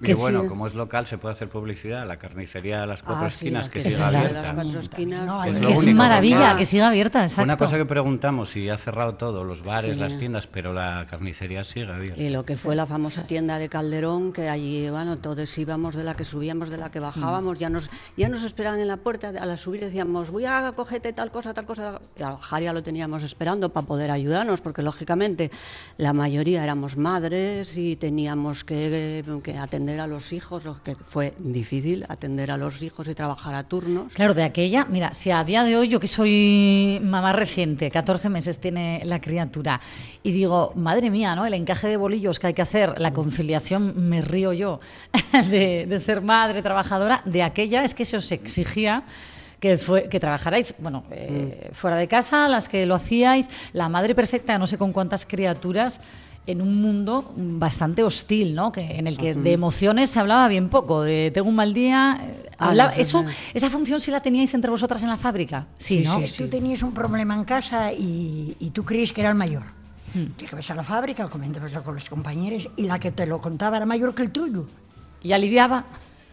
[0.00, 0.48] Y que bueno, sí.
[0.48, 2.06] como es local, se puede hacer publicidad.
[2.06, 4.42] La carnicería a las cuatro Ah, sí, esquinas, la que que siga a abierta.
[4.42, 5.26] las cuatro esquinas.
[5.26, 7.42] No, Es que es único, maravilla, que siga abierta, exacto.
[7.42, 10.00] Una cosa que preguntamos y ha cerrado todo, los bares, Sí.
[10.00, 12.22] las tiendas, pero la carnicería sigue abierta.
[12.22, 16.04] Y lo que fue la famosa tienda de Calderón, que allí, bueno, todos íbamos de
[16.04, 19.28] la que subíamos, de la que bajábamos, ya nos ya nos esperaban en la puerta,
[19.28, 22.72] a la subir decíamos, voy a cogerte tal cosa, tal cosa, y al bajar ya
[22.72, 25.50] lo teníamos esperando para poder ayudarnos, porque lógicamente
[25.96, 31.34] la mayoría éramos madres y teníamos que, que atender a los hijos, lo que fue
[31.38, 34.12] difícil atender a los hijos y trabajar a turnos.
[34.12, 38.28] Claro, de aquella, mira, si a día de hoy yo que soy mamá reciente, 14
[38.28, 39.80] meses tiene la criatura,
[40.22, 41.46] y digo, madre mía, ¿no?
[41.46, 44.80] El encaje de bolillos que hay que hacer, la conciliación, me río yo,
[45.50, 49.04] de, de ser madre trabajadora, de aquella es que se os exigía
[49.60, 54.14] que, fue, que trabajarais, bueno, eh, fuera de casa, las que lo hacíais, la madre
[54.14, 56.00] perfecta, no sé con cuántas criaturas,
[56.50, 58.70] en un mundo bastante hostil, ¿no?
[58.72, 62.18] Que, en el que de emociones se hablaba bien poco, de tengo un mal día.
[62.22, 65.66] eh, Ah, hablaba- no, eso, esa función sí la teníais entre vosotras en la fábrica.
[65.78, 66.20] Sí, ¿no?
[66.20, 69.62] Si tú tenías un problema en casa y, y tú creías que era el mayor,
[70.12, 70.26] Hmm.
[70.38, 73.86] llegabas a la fábrica, comentabaslo con los compañeros y la que te lo contaba era
[73.86, 74.66] mayor que el tuyo.
[75.22, 75.84] ¿Y aliviaba?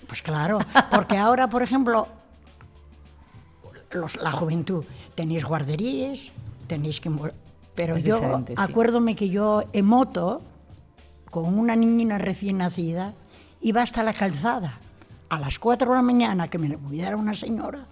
[0.08, 0.58] Pues claro,
[0.90, 2.08] porque ahora, por ejemplo,
[3.92, 4.84] los- la juventud,
[5.16, 6.32] tenéis guarderías,
[6.68, 7.10] tenéis que...
[7.78, 8.54] Pero Es yo sí.
[8.58, 10.42] acuérdome que yo en moto,
[11.30, 13.14] con una niñina recién nacida,
[13.62, 14.80] iba hasta la calzada
[15.30, 17.86] a las 4 de la mañana que me la cuidara una señora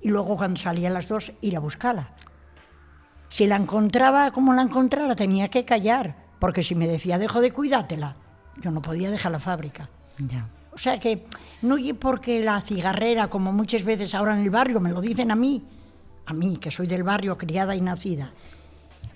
[0.00, 2.08] y luego cuando salía a las 2 ir a buscarla.
[3.28, 7.52] Si la encontraba como la encontrara tenía que callar, porque si me decía dejo de
[7.52, 8.16] cuidártela,
[8.62, 9.90] yo no podía dejar la fábrica.
[10.18, 10.48] Ya.
[10.72, 11.26] O sea que
[11.60, 15.30] no y porque la cigarrera, como muchas veces ahora en el barrio, me lo dicen
[15.30, 15.62] a mí,
[16.24, 18.32] a mí que soy del barrio, criada y nacida.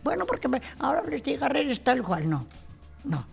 [0.03, 2.47] Bueno, porque ahora las cigarreras tal cual, no,
[3.05, 3.25] no.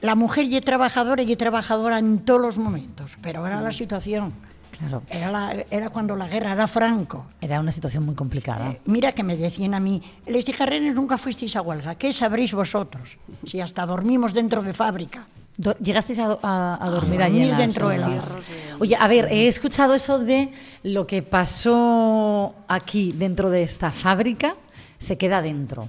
[0.00, 4.32] La mujer y trabajadora y trabajadora en todos los momentos, pero era la situación.
[4.78, 5.02] Claro.
[5.10, 7.26] Era, la- era cuando la guerra era Franco.
[7.40, 8.76] Era una situación muy complicada.
[8.84, 13.18] Mira que me decían a mí, les cigarreros nunca fuisteis a huelga, ¿qué sabréis vosotros?
[13.44, 15.26] Si hasta dormimos dentro de fábrica.
[15.56, 18.38] Do- ¿Llegasteis a, a- a dormir allí dentro de las-
[18.78, 20.52] Oye, a ver, he escuchado eso de
[20.84, 24.54] lo que pasó aquí dentro de esta fábrica,
[24.98, 25.88] se queda dentro.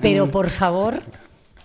[0.00, 1.02] Pero por favor,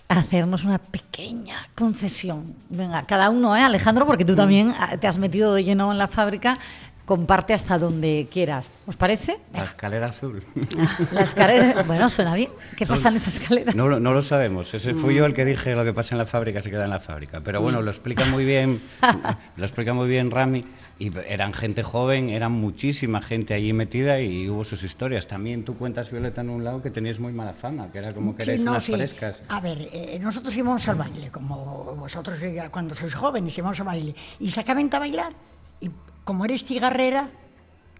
[0.08, 2.54] hacernos una pequeña concesión.
[2.68, 4.06] Venga, cada uno, ¿eh, Alejandro?
[4.06, 6.58] Porque tú también ah, te has metido de lleno en la fábrica.
[7.06, 8.68] Comparte hasta donde quieras.
[8.84, 9.38] ¿Os parece?
[9.52, 10.42] La escalera azul.
[11.12, 11.84] La escalera.
[11.84, 12.50] Bueno, suena bien.
[12.76, 13.72] ¿Qué pasa en esa escalera?
[13.76, 14.74] No, lo- no lo sabemos.
[14.74, 16.90] Ese fui yo el que dije lo que pasa en la fábrica se queda en
[16.90, 17.40] la fábrica.
[17.44, 18.80] Pero bueno, lo explica muy bien,
[19.56, 20.64] lo explica muy bien Rami.
[20.98, 25.26] Y eran gente joven, eran muchísima gente allí metida y hubo sus historias.
[25.26, 28.34] También tú cuentas, Violeta, en un lado que teníais muy mala fama, que era como
[28.34, 28.92] que Sí, erais no, unas sí.
[28.92, 29.42] frescas.
[29.50, 32.38] A ver, eh, nosotros íbamos al baile, como vosotros
[32.70, 34.14] cuando sois jóvenes íbamos al baile.
[34.40, 35.32] Y sacaban a bailar.
[35.80, 35.90] Y
[36.24, 37.28] como eres cigarrera,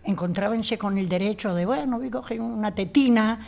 [0.04, 3.40] encontrábanse con el derecho de, bueno, voy a coger una tetina.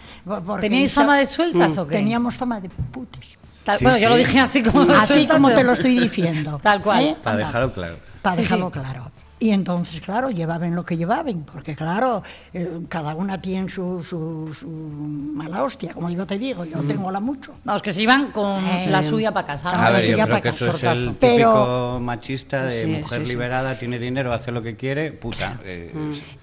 [0.61, 1.97] ¿Teníais fama de sueltas o qué?
[1.97, 3.39] Teníamos fama de putes.
[3.65, 6.59] Tal- bueno, yo lo dije así como Así como te lo estoy diciendo.
[6.63, 7.03] Tal cual.
[7.05, 7.17] ¿eh?
[7.23, 7.97] Para dejarlo claro.
[8.21, 8.73] Para Sí, dejarlo sí.
[8.81, 9.11] claro.
[9.41, 14.53] Y entonces, claro, llevaban lo que llevaban, porque claro, eh, cada una tiene su, su,
[14.53, 17.55] su mala hostia, como yo te digo, yo tengo la mucho.
[17.65, 19.73] Vamos, que se iban con Eh, la suya para casa.
[19.73, 19.81] ¿no?
[19.81, 23.27] A ver, yo creo que eso es el típico Pero- machista de Sí, mujer sí,
[23.27, 23.31] sí.
[23.33, 25.61] liberada, tiene dinero, hace lo que quiere, puta.
[25.65, 25.93] eh,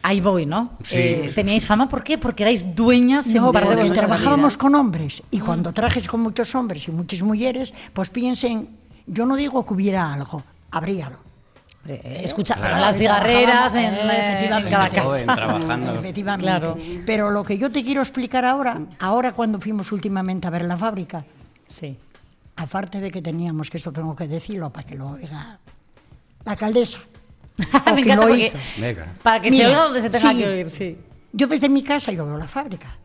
[0.01, 0.71] Ahí voy, ¿no?
[0.85, 0.95] Sí.
[0.97, 1.89] Eh, ¿Teníais fama?
[1.89, 2.17] ¿Por qué?
[2.17, 6.21] Porque erais dueñas en No, de porque vuestra trabajábamos con hombres y cuando trajes con
[6.21, 8.69] muchos hombres y muchas mujeres, pues piensen,
[9.05, 11.17] yo no digo que hubiera algo, habríalo.
[11.87, 12.79] Escucha, Claro.
[12.79, 14.69] las cigarreras en, eh, efectivamente.
[14.69, 15.35] en cada joven, casa.
[15.35, 15.95] trabajando.
[15.95, 16.45] Efectivamente.
[16.45, 16.77] Claro.
[17.05, 20.77] Pero lo que yo te quiero explicar ahora, ahora cuando fuimos últimamente a ver la
[20.77, 21.23] fábrica,
[21.67, 21.95] Sí.
[22.55, 25.59] aparte de que teníamos, que esto tengo que decirlo para que lo oiga
[26.43, 26.97] la alcaldesa.
[27.57, 28.57] o Me que encanta lo porque- hizo.
[28.81, 29.13] Venga.
[29.21, 30.37] Para que Mira, se oiga donde se tenga sí.
[30.37, 30.97] que oír, sí.
[31.33, 32.97] Yo desde mi casa yo veo la fábrica.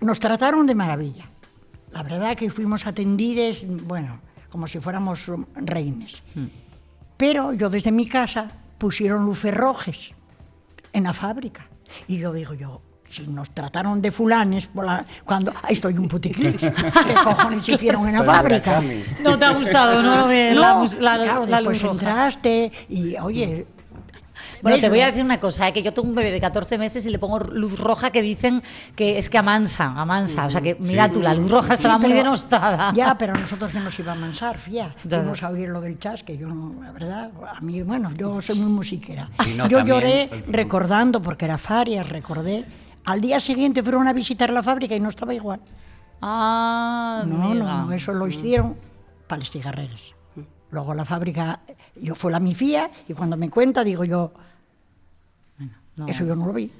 [0.00, 1.24] Nos trataron de maravilla.
[1.92, 6.22] La verdad que fuimos atendidas, bueno, como si fuéramos reines.
[7.16, 10.12] Pero yo desde mi casa pusieron luces rojas
[10.92, 11.66] en la fábrica.
[12.08, 16.08] Y yo digo yo, si nos trataron de fulanes por la- cuando ahí estoy un
[16.08, 16.62] puticlix,
[17.06, 18.82] ¿qué cojones hicieron en la fábrica?
[19.22, 20.26] No te ha gustado, ¿no?
[20.54, 21.92] No, la la- claro, la después luz roja.
[21.92, 23.66] entraste y oye.
[24.62, 26.78] Bueno, te voy a decir una cosa, eh, que yo tengo un bebé de 14
[26.78, 28.62] meses y le pongo luz roja que dicen
[28.94, 30.46] que es que amansa, amansa.
[30.46, 32.92] O sea que, mira tú, la luz roja estaba Sí, muy pero- denostada.
[32.94, 34.94] Ya, pero nosotros que nos iba a mansar, fía.
[35.08, 38.40] Fuimos a oír lo del chas, que yo no, la verdad, a mí, bueno, yo
[38.40, 39.28] soy muy musiquera.
[39.42, 42.64] Sí, no, yo también- lloré recordando, porque era Farias, recordé.
[43.04, 45.60] Al día siguiente fueron a visitar la fábrica y no estaba igual.
[46.20, 47.64] Ah, No, amiga.
[47.64, 48.76] no, no, eso lo hicieron
[49.26, 50.14] para las cigarreras.
[50.70, 51.60] Luego la fábrica,
[52.00, 54.32] yo fue la mi fía y cuando me cuenta digo yo,
[55.96, 56.06] no.
[56.08, 56.70] eso yo no lo vi.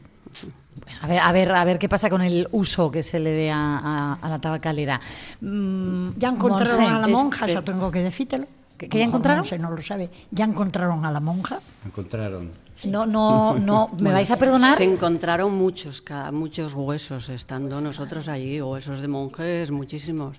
[1.03, 3.51] A ver, a ver, a ver qué pasa con el uso que se le dé
[3.51, 5.01] a, a- a la tabacalera.
[5.41, 8.47] Mm, Ya encontraron Monse, a la monja, eso tengo que decírtelo.
[8.79, 9.45] ¿Que- que ya encontraron?
[9.61, 10.11] No lo sabe.
[10.31, 11.61] Ya encontraron a la monja.
[11.85, 12.51] Encontraron.
[12.85, 14.77] No, no, no, ¿me vais a perdonar?
[14.77, 20.37] Se encontraron muchos, ca- muchos huesos estando nosotros allí, huesos de monjes, muchísimos.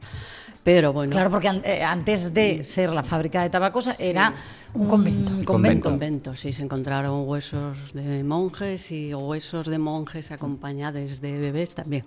[0.64, 1.12] Pero bueno.
[1.12, 4.34] Claro, porque an- eh, antes de ser la fábrica de tabacos era
[4.74, 5.32] un convento.
[5.34, 5.90] Un convento.
[5.90, 12.06] convento, sí, se encontraron huesos de monjes y huesos de monjes acompañados de bebés también.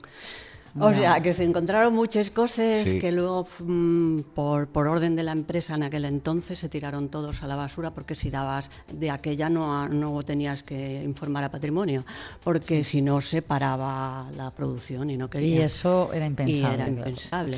[0.79, 2.99] O sea, que se encontraron muchas cosas Sí.
[2.99, 7.43] que luego, mm, por, por orden de la empresa en aquel entonces, se tiraron todos
[7.43, 12.05] a la basura porque si dabas de aquella no, no tenías que informar a patrimonio,
[12.45, 15.57] porque si no se paraba la producción y no quería.
[15.57, 17.57] Y eso era impensable, Y era claro.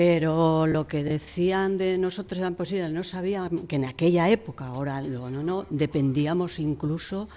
[0.00, 5.02] Pero lo que decían de nosotros era posible, no sabían que en aquella época, ahora
[5.02, 7.28] lo- no, no, dependíamos incluso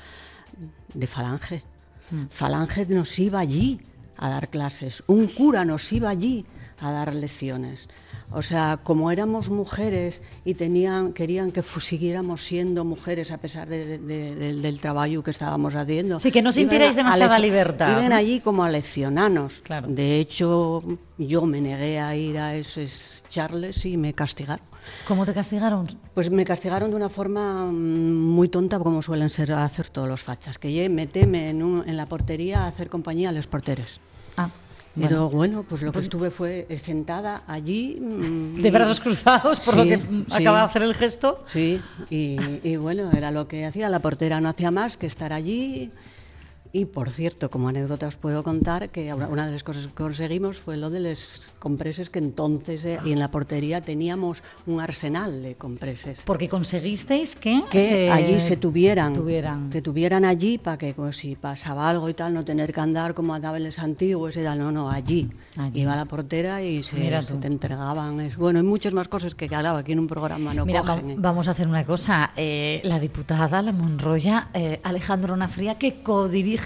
[0.94, 1.62] de Falange.
[2.10, 2.28] Mm.
[2.30, 3.82] Falange nos iba allí
[4.16, 6.46] a dar clases, un cura nos iba allí
[6.80, 7.88] a dar lecciones.
[8.32, 14.00] O sea, como éramos mujeres y tenían, querían que siguiéramos siendo mujeres a pesar de-
[14.00, 16.20] de- del- del trabajo que estábamos haciendo.
[16.20, 19.62] Sí, que no sintierais demasiada libertad, Iban allí como a leccionarnos.
[19.88, 20.82] De hecho,
[21.18, 24.66] yo me negué a ir a esos charles y me castigaron.
[25.08, 25.88] ¿Cómo te castigaron?
[26.14, 27.74] Pues me castigaron de una forma mm,
[28.36, 31.96] muy tonta, como suelen ser hacer todos los fachas, que ye meteme en, un- en
[31.98, 34.02] la portería a hacer compañía a los porteros.
[34.36, 34.50] Ah,
[35.00, 37.98] Pero bueno, pues lo que estuve fue eh, sentada allí.
[38.00, 40.26] mm, De brazos cruzados, por lo que sí.
[40.32, 41.44] acaba de hacer el gesto.
[41.52, 43.90] Sí, y, y bueno, era lo que hacía.
[43.90, 45.90] La portera no hacía más que estar allí.
[46.76, 50.58] Y por cierto, como anécdota os puedo contar que una de las cosas que conseguimos
[50.58, 55.44] fue lo de los compreses que entonces eh, y en la portería teníamos un arsenal
[55.44, 56.24] de compreses.
[56.26, 59.70] Porque conseguisteis que, que se allí se tuvieran, tuvieran.
[59.70, 63.14] que tuvieran allí para que pues, si pasaba algo y tal no tener que andar
[63.14, 65.30] como andaban los antiguos tal, no, no, allí.
[65.56, 65.82] Allí.
[65.82, 68.20] Iba la portera y se, se te entregaban.
[68.20, 70.96] Es, bueno, hay muchas más cosas que claro, aquí en un programa no Mira, va-
[70.96, 71.12] cogen.
[71.12, 71.16] ¿eh?
[71.20, 72.32] vamos a hacer una cosa.
[72.36, 76.63] Eh, la diputada, la Monroya, eh, Alejandro Nafría, que codirige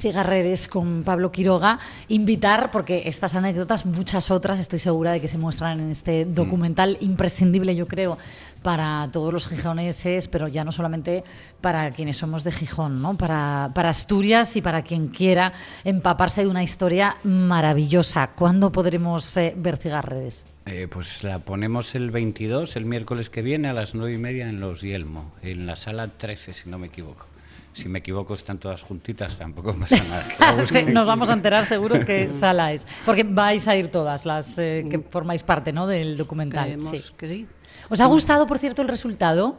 [0.00, 1.78] Cigarreres con Pablo Quiroga,
[2.08, 6.98] invitar, porque estas anécdotas, muchas otras, estoy segura de que se muestran en este documental
[7.00, 8.18] imprescindible, yo creo,
[8.62, 11.24] para todos los gijoneses, pero ya no solamente
[11.60, 13.16] para quienes somos de Gijón, ¿no?
[13.16, 15.52] para, para Asturias y para quien quiera
[15.84, 18.28] empaparse de una historia maravillosa.
[18.28, 20.46] ¿Cuándo podremos eh, ver Cigarreres?
[20.66, 24.48] Eh, pues la ponemos el 22, el miércoles que viene, a las 9 y media
[24.48, 27.26] en Los Yelmo, en la sala 13, si no me equivoco.
[27.72, 30.24] Si me equivoco, están todas juntitas, tampoco pasa nada.
[30.58, 32.86] Que Sí, nos vamos a enterar seguro qué sala es.
[33.04, 35.86] Porque vais a ir todas las eh, que formáis parte ¿no?
[35.86, 36.82] del documental.
[36.82, 37.02] Sí.
[37.16, 37.46] que sí.
[37.88, 39.56] ¿Os ha gustado, por cierto, el resultado?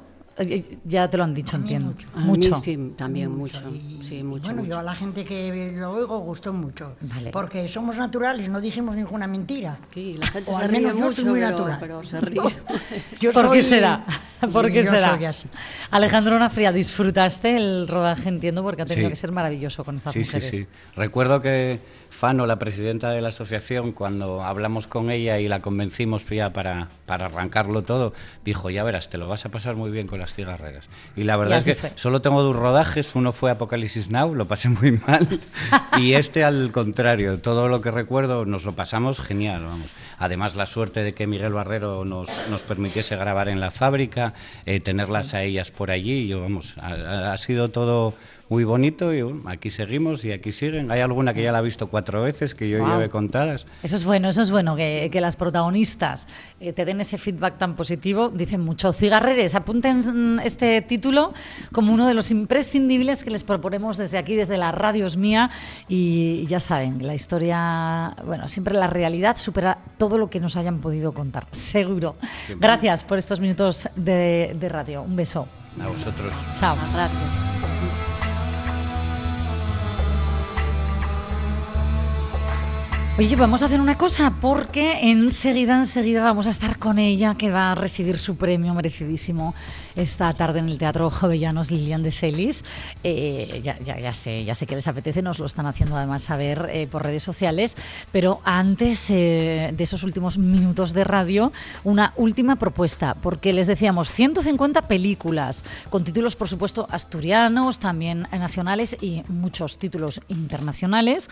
[0.84, 1.94] Ya te lo han dicho, entiendo.
[2.16, 2.58] A mí Mucho.
[2.58, 3.60] sí, también mucho.
[4.02, 4.72] Sí, mucho, Bueno, mucho.
[4.74, 6.96] yo a la gente que lo oigo gustó mucho.
[7.02, 7.30] Vale.
[7.30, 9.78] Porque somos naturales, no dijimos ninguna mentira.
[9.94, 11.78] Sí, la gente o se al ríe menos yo mucho, soy muy pero- natural.
[11.80, 12.42] pero se ríe.
[13.20, 14.06] Yo ¿Por soy- qué será?
[14.52, 15.16] ¿Por Sí, qué será?
[15.16, 15.48] soy así.
[15.92, 19.12] Alejandro Nafría, disfrutaste el rodaje, entiendo, porque ha tenido Sí.
[19.12, 20.50] que ser maravilloso con estas Sí, sí, mujeres.
[20.50, 20.68] sí.
[20.96, 21.80] Recuerdo que
[22.14, 26.88] Fano, la presidenta de la asociación, cuando hablamos con ella y la convencimos ya para,
[27.06, 28.14] para arrancarlo todo,
[28.46, 30.88] dijo, ya verás, te lo vas a pasar muy bien con las cigarreras.
[31.16, 31.92] Y la verdad Y es que fue.
[31.96, 35.28] solo tengo dos rodajes, uno fue Apocalipsis Now, lo pasé muy mal,
[35.98, 39.90] y este al contrario, todo lo que recuerdo nos lo pasamos genial, vamos.
[40.20, 44.34] Además la suerte de que Miguel Barrero nos, nos permitiese grabar en la fábrica,
[44.66, 48.14] eh, tenerlas a ellas por allí, yo vamos, ha sido todo
[48.50, 50.92] muy bonito y aquí seguimos y aquí siguen.
[50.92, 52.92] Hay alguna que ya la he visto cuatro veces, que yo Guau.
[52.94, 53.66] lleve contadas.
[53.82, 56.28] Eso es bueno, eso es bueno, que, que las protagonistas
[56.60, 58.30] eh, te den ese feedback tan positivo.
[58.30, 58.94] Dicen mucho.
[58.94, 61.34] Cigarreres, apunten este título
[61.72, 65.50] como uno de los imprescindibles que les proponemos desde aquí, desde la radio es mía.
[65.88, 70.80] Y ya saben, la historia, bueno, siempre la realidad supera todo lo que nos hayan
[70.80, 72.16] podido contar, seguro.
[72.46, 72.68] Siempre.
[72.68, 75.02] Gracias por estos minutos de, de radio.
[75.04, 75.48] Un beso.
[75.82, 76.34] A vosotros.
[76.60, 76.76] Chao.
[76.94, 77.73] Gracias.
[83.16, 87.52] Oye, vamos a hacer una cosa, porque enseguida, enseguida vamos a estar con ella, que
[87.52, 89.54] va a recibir su premio merecidísimo
[89.96, 92.66] esta tarde en el Teatro Jovellanos Lilian de Celis.
[93.04, 96.88] Eh, ya, sé, ya sé que les apetece, nos lo están haciendo además saber eh,
[96.88, 97.78] por redes sociales,
[98.12, 104.12] pero antes eh, de esos últimos minutos de radio, una última propuesta, porque les decíamos
[104.12, 111.30] 150 películas, con títulos, por supuesto, asturianos, también nacionales y muchos títulos internacionales,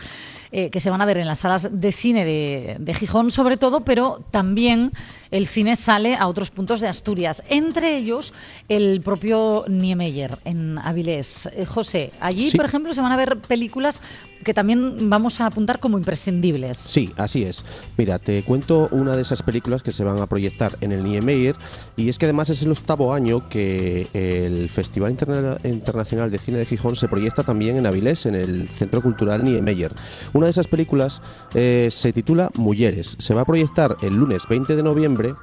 [0.52, 3.56] eh, que se van a ver en las salas de cine de, de Gijón, sobre
[3.56, 4.92] todo, pero también
[5.30, 8.34] el cine sale a otros puntos de Asturias, entre ellos
[8.68, 11.46] el propio Niemeyer en Avilés.
[11.56, 12.56] Eh, José, allí, Sí.
[12.56, 14.02] por ejemplo, se van a ver películas
[14.44, 16.76] que también vamos a apuntar como imprescindibles.
[16.76, 17.64] Sí, así es.
[17.96, 21.54] Mira, te cuento una de esas películas que se van a proyectar en el Niemeyer
[21.96, 26.58] y es que además es el octavo año que el Festival Interna- Internacional de Cine
[26.58, 29.92] de Gijón se proyecta también en Avilés, en el Centro Cultural Niemeyer.
[30.32, 31.22] Una de esas películas
[31.54, 33.16] eh, se titula Mujeres.
[33.18, 35.34] Se va a proyectar el lunes 20 de noviembre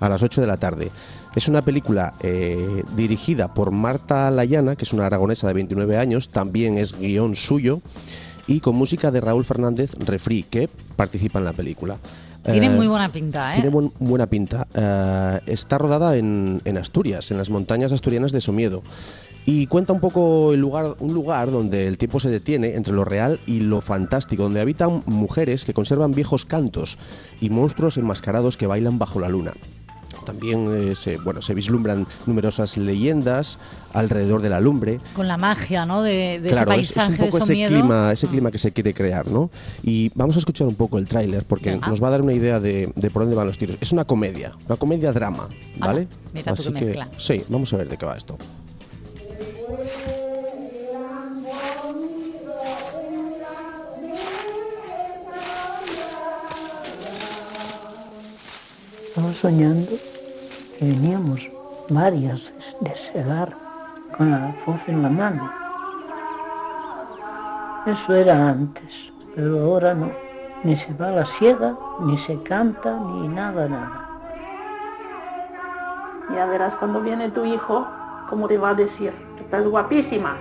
[0.00, 0.90] a las 8 de la tarde.
[1.36, 6.30] Es una película eh, dirigida por Marta Layana, que es una aragonesa de 29 años,
[6.30, 7.80] también es guion suyo,
[8.46, 11.98] y con música de Raúl Fernández Refri, que participa en la película.
[12.42, 13.54] Tiene Eh, muy buena pinta, ¿eh?
[13.54, 14.66] Tiene buen- buena pinta.
[14.74, 18.82] Eh, está rodada en, en Asturias, en las montañas asturianas de Somiedo.
[19.46, 23.04] Y cuenta un poco el lugar, un lugar donde el tiempo se detiene entre lo
[23.04, 26.98] real y lo fantástico, donde habitan mujeres que conservan viejos cantos
[27.40, 29.52] y monstruos enmascarados que bailan bajo la luna.
[30.26, 33.58] También eh, se, bueno, se vislumbran numerosas leyendas
[33.94, 35.00] alrededor de la lumbre.
[35.14, 36.02] Con la magia, ¿no?
[36.02, 37.70] De, de Claro, ese es- es, paisaje un poco de ese Somiedo.
[37.70, 39.50] clima, ese clima que se quiere crear, ¿no?
[39.82, 41.88] Y vamos a escuchar un poco el tráiler porque Venga.
[41.88, 43.76] nos va a dar una idea de, de por dónde van los tiros.
[43.80, 46.06] Es una comedia, una comedia drama, ¿vale?
[46.34, 47.08] mira tú qué mezcla.
[47.16, 48.36] sí, vamos a ver de qué va esto.
[59.10, 59.90] Estaba soñando
[60.78, 61.50] que veníamos
[61.88, 63.52] varias de segar
[64.16, 65.50] con la voz en la mano.
[67.86, 70.12] Eso era antes, pero ahora no.
[70.62, 74.08] Ni se va la siega, ni se canta, ni nada, nada.
[76.32, 77.88] Ya verás cuando viene tu hijo,
[78.28, 80.36] cómo te va a decir, estás guapísima.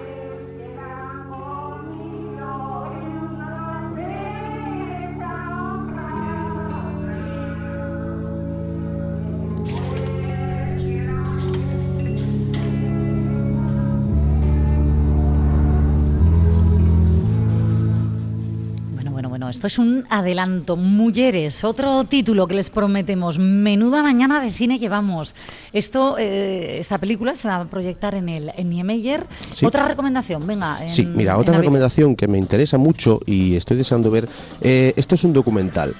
[19.59, 20.77] Esto es un adelanto.
[20.77, 23.37] Mujeres, otro título que les prometemos.
[23.39, 25.35] Menuda mañana de cine llevamos.
[25.73, 29.25] Esto, eh, esta película se va a proyectar en el en Niemeyer.
[29.53, 29.65] Sí.
[29.65, 30.81] Otra recomendación, venga.
[30.81, 34.29] en- Sí, mira, otra recomendación que me interesa mucho y estoy deseando ver,
[34.61, 35.93] eh, esto es un documental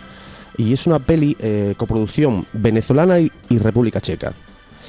[0.58, 4.32] y es una peli eh, coproducción venezolana y, y República Checa.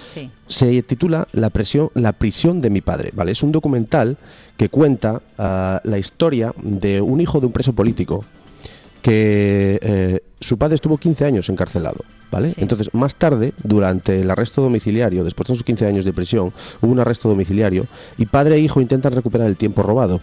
[0.07, 0.31] Sí.
[0.47, 3.33] Se titula La presión, La prisión de mi padre, ¿vale?
[3.33, 4.17] Es un documental
[4.57, 8.25] que cuenta ah, la historia de un hijo de un preso político
[9.03, 11.99] que eh, su padre estuvo 15 años encarcelado,
[12.31, 12.53] ¿vale?
[12.57, 16.93] Entonces, más tarde, durante el arresto domiciliario, después de sus 15 años de prisión, hubo
[16.93, 17.87] un arresto domiciliario
[18.19, 20.21] y padre e hijo intentan recuperar el tiempo robado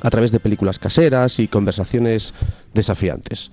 [0.00, 2.34] a través de películas caseras y conversaciones
[2.74, 3.50] desafiantes.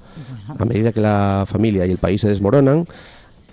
[0.57, 2.87] A medida que la familia y el país se desmoronan,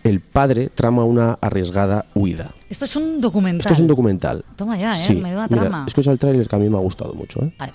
[0.03, 2.53] el padre trama una arriesgada huida.
[2.71, 3.61] Esto es un documental.
[3.61, 4.45] Esto es un documental.
[4.57, 5.05] Toma ya, ¿eh?
[5.05, 5.85] Sí, Menuda mira, trama.
[5.87, 7.41] escucha el tráiler que a mí me ha gustado mucho.
[7.43, 7.53] ¿eh?
[7.59, 7.75] A ver.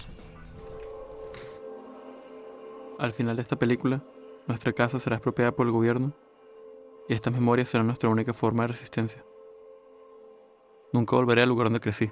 [3.02, 4.04] Al final de esta película,
[4.46, 6.14] nuestra casa será expropiada por el gobierno
[7.10, 9.24] y estas memorias serán nuestra única forma de resistencia.
[10.94, 12.12] Nunca volveré al lugar donde crecí.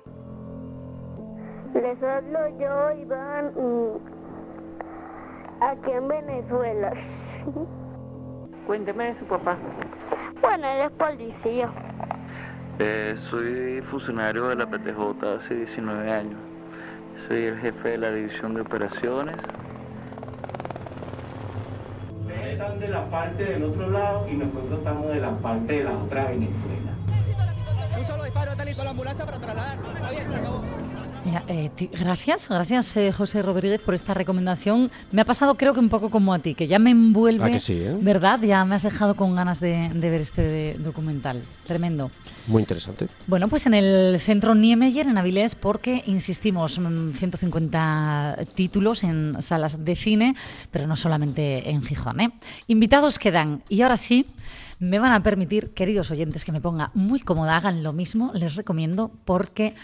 [1.76, 3.54] Les hablo yo, Iván,
[5.62, 6.92] aquí en Venezuela.
[8.66, 9.60] Cuénteme de su papá.
[10.42, 11.72] Bueno, él es policía.
[12.80, 16.40] Eh, soy funcionario de la PTJ hace 19 años.
[17.28, 19.38] Soy el jefe de la división de operaciones.
[22.46, 25.92] Están de la parte del otro lado y nosotros estamos de la parte de la
[25.92, 26.92] otra Venezuela.
[27.98, 29.78] Un solo disparo, está listo la ambulancia para trasladar.
[29.96, 30.64] Está bien, se acabó.
[31.26, 34.90] Mira, eh, gracias, gracias eh, José Rodríguez por esta recomendación.
[35.12, 37.52] Me ha pasado creo que un poco como a ti, que ya me envuelve, Ah,
[37.52, 37.96] que sí, eh?
[38.00, 38.40] ¿verdad?
[38.42, 41.44] Ya me has dejado con ganas de, de ver este documental.
[41.68, 42.10] Tremendo.
[42.48, 43.08] Muy interesante.
[43.28, 49.84] Bueno, pues en el centro Niemeyer, en Avilés, porque, insistimos, mm, 150 títulos en salas
[49.84, 50.36] de cine,
[50.72, 52.34] pero no solamente en Gijón.
[52.68, 53.62] Invitados quedan.
[53.70, 54.26] Y ahora sí,
[54.80, 58.56] me van a permitir, queridos oyentes, que me ponga muy cómoda, hagan lo mismo, les
[58.56, 59.76] recomiendo, porque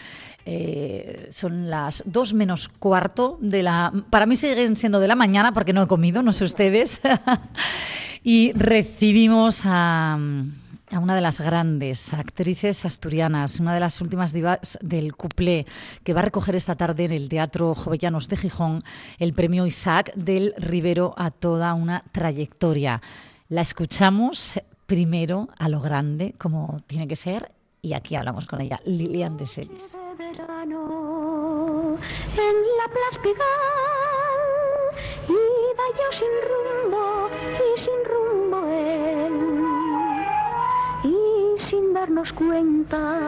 [0.45, 3.91] eh, son las dos menos cuarto de la...
[4.09, 7.01] Para mí siguen siendo de la mañana porque no he comido, no sé ustedes.
[8.23, 14.77] y recibimos a, a una de las grandes actrices asturianas, una de las últimas divas
[14.81, 15.65] del cuplé,
[16.05, 18.81] que va a recoger esta tarde en el Teatro Jovellanos de Gijón
[19.19, 23.01] el premio Isaac del Rivero a toda una trayectoria.
[23.49, 28.79] La escuchamos primero a lo grande, como tiene que ser, y aquí hablamos con ella,
[28.85, 29.97] Lilian de Celis.
[30.17, 31.97] verano
[32.33, 33.75] en la Plaspigal
[35.29, 39.35] iba yo sin rumbo y sin rumbo él
[41.03, 43.19] y sin darnos cuenta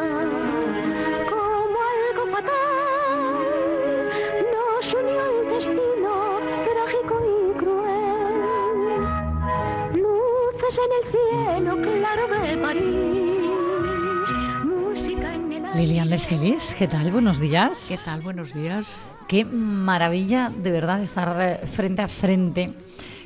[1.30, 3.36] como algo fatal
[4.54, 6.27] nos unió el destino
[10.68, 11.12] luces en el
[11.64, 13.16] cielo claro de París
[14.66, 17.12] música en el Lilian de Celis, ¿qué tal?
[17.12, 17.88] Buenos días.
[17.90, 18.22] ¿Qué tal?
[18.22, 18.88] Buenos días.
[19.28, 22.72] Qué maravilla de verdad estar eh, frente a frente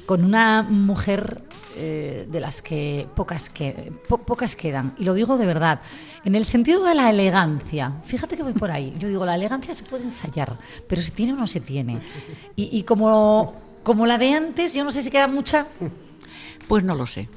[0.06, 1.42] con una mujer
[1.78, 4.94] eh, de las que pocas, que po- pocas quedan.
[4.98, 5.82] Y lo digo de verdad,
[6.26, 7.94] en el sentido de la elegancia.
[8.04, 8.94] Fíjate que voy por ahí.
[9.00, 12.00] Yo digo, la elegancia se puede ensayar, pero se tiene o no se tiene.
[12.56, 13.54] Y, y como,
[13.84, 15.68] como la de antes, yo no sé si queda mucha.
[16.68, 17.28] Pues no lo sé.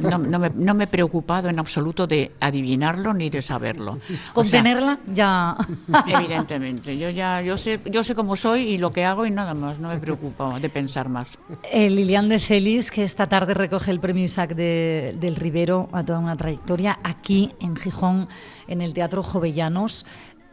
[0.00, 3.92] No, no me, no me he preocupado en absoluto de adivinarlo ni de saberlo.
[3.92, 5.56] O Con sea, tenerla ya.
[6.06, 9.54] Evidentemente, yo ya yo sé yo sé cómo soy y lo que hago y nada
[9.54, 11.38] más, no me preocupo de pensar más.
[11.72, 16.04] Eh, Lilian de Celis, que esta tarde recoge el premio Isaac de- del Rivero a
[16.04, 18.28] toda una trayectoria aquí en Gijón,
[18.66, 20.04] en el Teatro Jovellanos.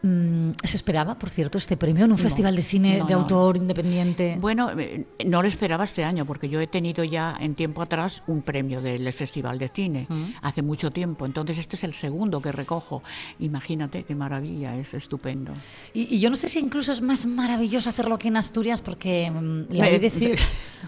[0.06, 3.14] Mm, ¿Se esperaba, por cierto, este premio en un No, festival de cine no, de
[3.14, 3.20] no.
[3.20, 4.36] autor independiente?
[4.40, 8.22] Bueno, eh, no lo esperaba este año porque yo he tenido ya en tiempo atrás
[8.28, 10.24] un premio del Festival de Cine Mm.
[10.42, 13.02] hace mucho tiempo, entonces este es el segundo que recojo.
[13.40, 15.52] Imagínate qué maravilla, es estupendo.
[15.92, 19.28] Y, y yo no sé si incluso es más maravilloso hacerlo aquí en Asturias, porque
[19.30, 20.38] mm, le Me- oí decir,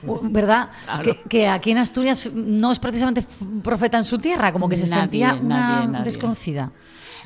[0.06, 0.70] u- ¿verdad?
[0.84, 1.02] Claro.
[1.02, 3.24] Que, que aquí en Asturias no es precisamente
[3.64, 6.04] profeta en su tierra, como que se Nadie, sentía una nadie, nadie.
[6.04, 6.70] desconocida.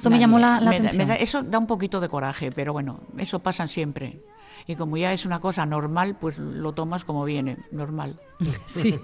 [0.03, 1.07] Esto me llamó la, Me atención.
[1.09, 4.21] da- eso da un poquito de coraje, pero bueno, eso pasa siempre.
[4.67, 8.21] Y como ya es una cosa normal, pues lo tomas como viene, normal.
[8.67, 8.99] Sí.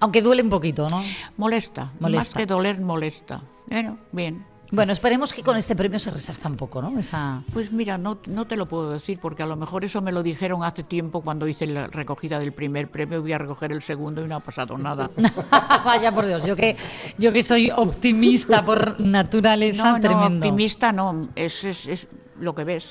[0.00, 1.02] Aunque duele un poquito, ¿no?
[1.36, 2.38] Molesta, más Molesta.
[2.38, 3.42] que doler, molesta.
[3.68, 4.44] Bueno, bien.
[4.72, 6.98] Bueno, esperemos que con este premio se resarza un poco, ¿no?
[6.98, 7.42] Esa...
[7.52, 10.22] Pues mira, no, no te lo puedo decir, porque a lo mejor eso me lo
[10.22, 14.24] dijeron hace tiempo cuando hice la recogida del primer premio, voy a recoger el segundo
[14.24, 15.10] y no ha pasado nada.
[15.84, 16.78] Vaya por Dios, yo que,
[17.18, 20.38] yo que soy optimista por naturaleza, No, no, tremendo.
[20.46, 22.08] optimista no, es, es, es
[22.42, 22.86] lo que ves.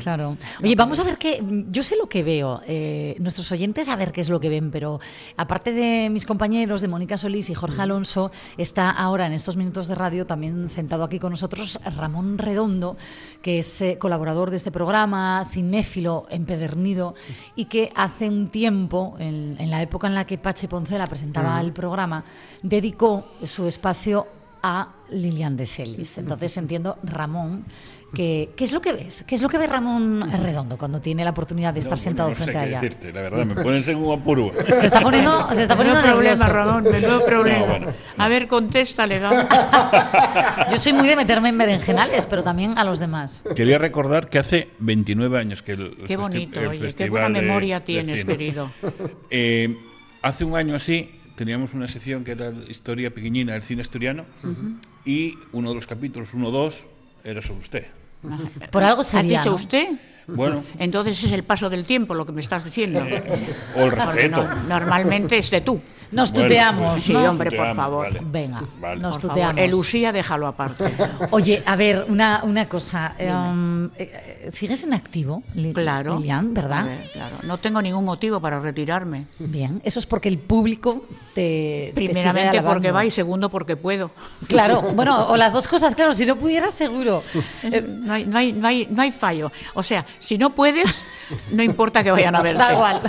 [0.00, 0.36] Claro.
[0.62, 1.42] Oye, vamos a ver qué.
[1.70, 2.62] Yo sé lo que veo.
[2.66, 5.00] eh, nuestros oyentes a ver qué es lo que ven, pero
[5.36, 9.88] aparte de mis compañeros, de Mónica Solís y Jorge Alonso, está ahora en estos minutos
[9.88, 12.96] de radio también sentado aquí con nosotros Ramón Redondo,
[13.42, 17.14] que es eh, colaborador de este programa, cinéfilo empedernido
[17.54, 21.60] y que hace un tiempo, en, en la época en la que Pache Poncela presentaba
[21.60, 22.24] el programa,
[22.62, 24.26] dedicó su espacio
[24.62, 26.16] a Lilian de Celis.
[26.16, 27.66] Entonces entiendo, Ramón,
[28.14, 29.24] que, ¿qué es lo que ves?
[29.26, 32.28] ¿Qué es lo que ve Ramón Redondo cuando tiene la oportunidad de estar No, sentado
[32.30, 32.80] bueno, no sé frente a qué ella?
[32.80, 34.52] decirte, la verdad, me pones en un apuro.
[34.78, 36.64] Se está poniendo, se está poniendo Menudo problema, nervioso.
[36.64, 37.58] Ramón, menudo problema.
[37.58, 37.92] No, bueno.
[38.16, 39.20] A ver, contéstale.
[40.70, 43.42] Yo soy muy de meterme en berenjenales, pero también a los demás.
[43.54, 47.80] Quería recordar que hace 29 años que el Qué bonito, el oye, qué buena memoria
[47.80, 48.70] de tienes, querido.
[49.30, 49.74] Eh,
[50.22, 54.24] hace un año así teníamos una sección que era historia pequeñina del cine asturiano
[55.04, 56.86] y uno de los capítulos, uno o dos,
[57.24, 57.86] era sobre usted.
[58.70, 59.56] Por algo ¿Has sería, dicho ¿no?
[59.56, 59.88] usted?
[60.26, 60.62] Bueno.
[60.78, 63.00] Entonces es el paso del tiempo lo que me estás diciendo.
[63.76, 64.42] O el Porque respeto.
[64.48, 65.80] no- normalmente es de tú.
[66.14, 67.30] Nos Bueno, tuteamos, pues, Sí, ¿no?
[67.30, 68.06] hombre, por favor.
[68.06, 68.20] vale.
[68.24, 69.00] Venga, Vale.
[69.02, 69.60] nos Por favor, tuteamos.
[69.62, 70.84] el Usía déjalo aparte.
[71.32, 73.14] Oye, a ver, una, una cosa.
[73.18, 75.42] em, eh, ¿Sigues en activo,
[75.72, 76.16] Claro.
[76.16, 76.84] Lilian, verdad?
[76.84, 77.36] ver, claro.
[77.42, 79.26] No tengo ningún motivo para retirarme.
[79.38, 81.92] Bien, eso es porque el público te.
[81.94, 82.92] te sigue Primeramente porque alabando.
[82.92, 84.10] va y segundo porque puedo.
[84.46, 87.22] Claro, bueno, o las dos cosas, claro, si no pudieras, seguro.
[87.62, 89.50] Es- no, hay, no, hay, no, hay, no hay fallo.
[89.74, 90.84] O sea, si no puedes,
[91.50, 92.58] no importa que vayan a verte.
[92.62, 93.00] Da igual.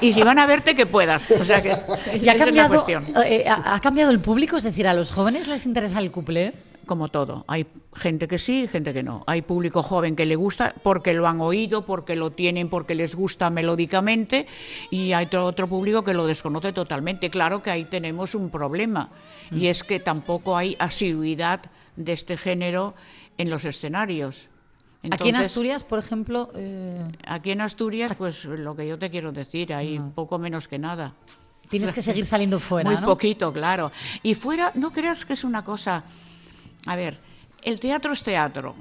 [0.00, 1.24] Y si van a verte, que puedas.
[1.30, 1.68] O sea que
[2.20, 3.04] ¿Y ha esa es la cambiado, cuestión.
[3.24, 4.56] eh, ha, ha cambiado el público?
[4.56, 6.54] Es decir, ¿a los jóvenes les interesa el cuplé?
[6.86, 7.46] Como todo.
[7.48, 7.66] Hay
[7.96, 9.24] gente que sí y gente que no.
[9.26, 13.14] Hay público joven que le gusta porque lo han oído, porque lo tienen, porque les
[13.14, 14.46] gusta melódicamente.
[14.90, 17.30] Y hay otro, otro público que lo desconoce totalmente.
[17.30, 19.08] Claro que ahí tenemos un problema.
[19.50, 21.60] Y es que tampoco hay asiduidad
[21.96, 22.94] de este género
[23.38, 24.48] en los escenarios.
[25.10, 26.50] Aquí en Asturias, por ejemplo.
[26.54, 30.78] eh, Aquí en Asturias, pues lo que yo te quiero decir, hay poco menos que
[30.78, 31.12] nada.
[31.68, 33.06] Tienes que seguir saliendo fuera, Muy ¿no?
[33.06, 33.90] poquito, claro.
[34.22, 36.04] Y fuera, no creas que es una cosa.
[36.86, 37.18] A ver,
[37.62, 38.74] el teatro es teatro.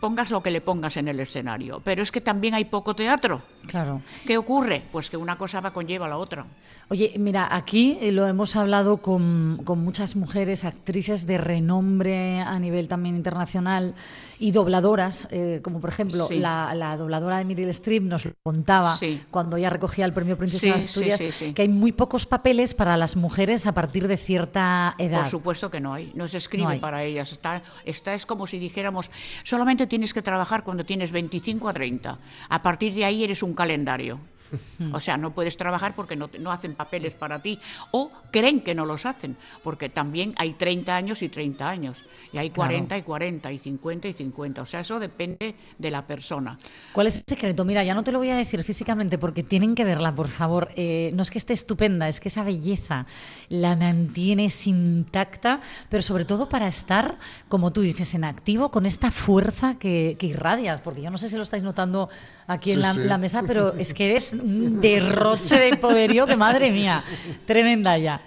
[0.00, 1.80] pongas lo que le pongas en el escenario.
[1.84, 3.42] Pero es que también hay poco teatro.
[3.66, 4.02] Claro.
[4.26, 4.82] ¿Qué ocurre?
[4.92, 6.44] Pues que una cosa va conlleva a la otra.
[6.88, 12.58] Oye, mira, aquí eh, lo hemos hablado con, con muchas mujeres, actrices de renombre a
[12.58, 13.94] nivel también internacional
[14.38, 16.38] y dobladoras, eh, como por ejemplo Sí.
[16.38, 19.20] la, la dobladora de Meryl Streep nos lo contaba Sí.
[19.30, 21.22] cuando ella recogía el premio Princesa de Asturias,
[21.54, 25.20] que hay muy pocos papeles para las mujeres a partir de cierta edad.
[25.22, 26.80] Por supuesto que no hay, no se escribe No hay.
[26.80, 27.32] para ellas.
[27.32, 29.10] Está, está es como si dijéramos,
[29.44, 32.18] solamente tienes que trabajar cuando tienes 25 a 30.
[32.48, 34.18] A partir de ahí eres un calendario.
[34.92, 37.58] O sea, no puedes trabajar porque no, no hacen papeles para ti.
[37.90, 42.02] O creen que no los hacen, porque también hay 30 años y 30 años.
[42.32, 42.70] Y hay Claro.
[42.70, 44.62] 40 y 40 y 50 y 50.
[44.62, 46.58] O sea, eso depende de la persona.
[46.92, 47.64] ¿Cuál es el secreto?
[47.64, 50.68] Mira, ya no te lo voy a decir físicamente porque tienen que verla, por favor.
[50.76, 53.06] Eh, no es que esté estupenda, es que esa belleza
[53.48, 57.18] la mantienes intacta, pero sobre todo para estar,
[57.48, 61.28] como tú dices, en activo con esta fuerza que, que irradias, porque yo no sé
[61.28, 62.08] si lo estáis notando
[62.46, 63.00] aquí en Sí, la, sí.
[63.04, 67.02] la mesa, pero es que eres un derroche de poderío que, madre mía,
[67.46, 68.20] tremenda ya.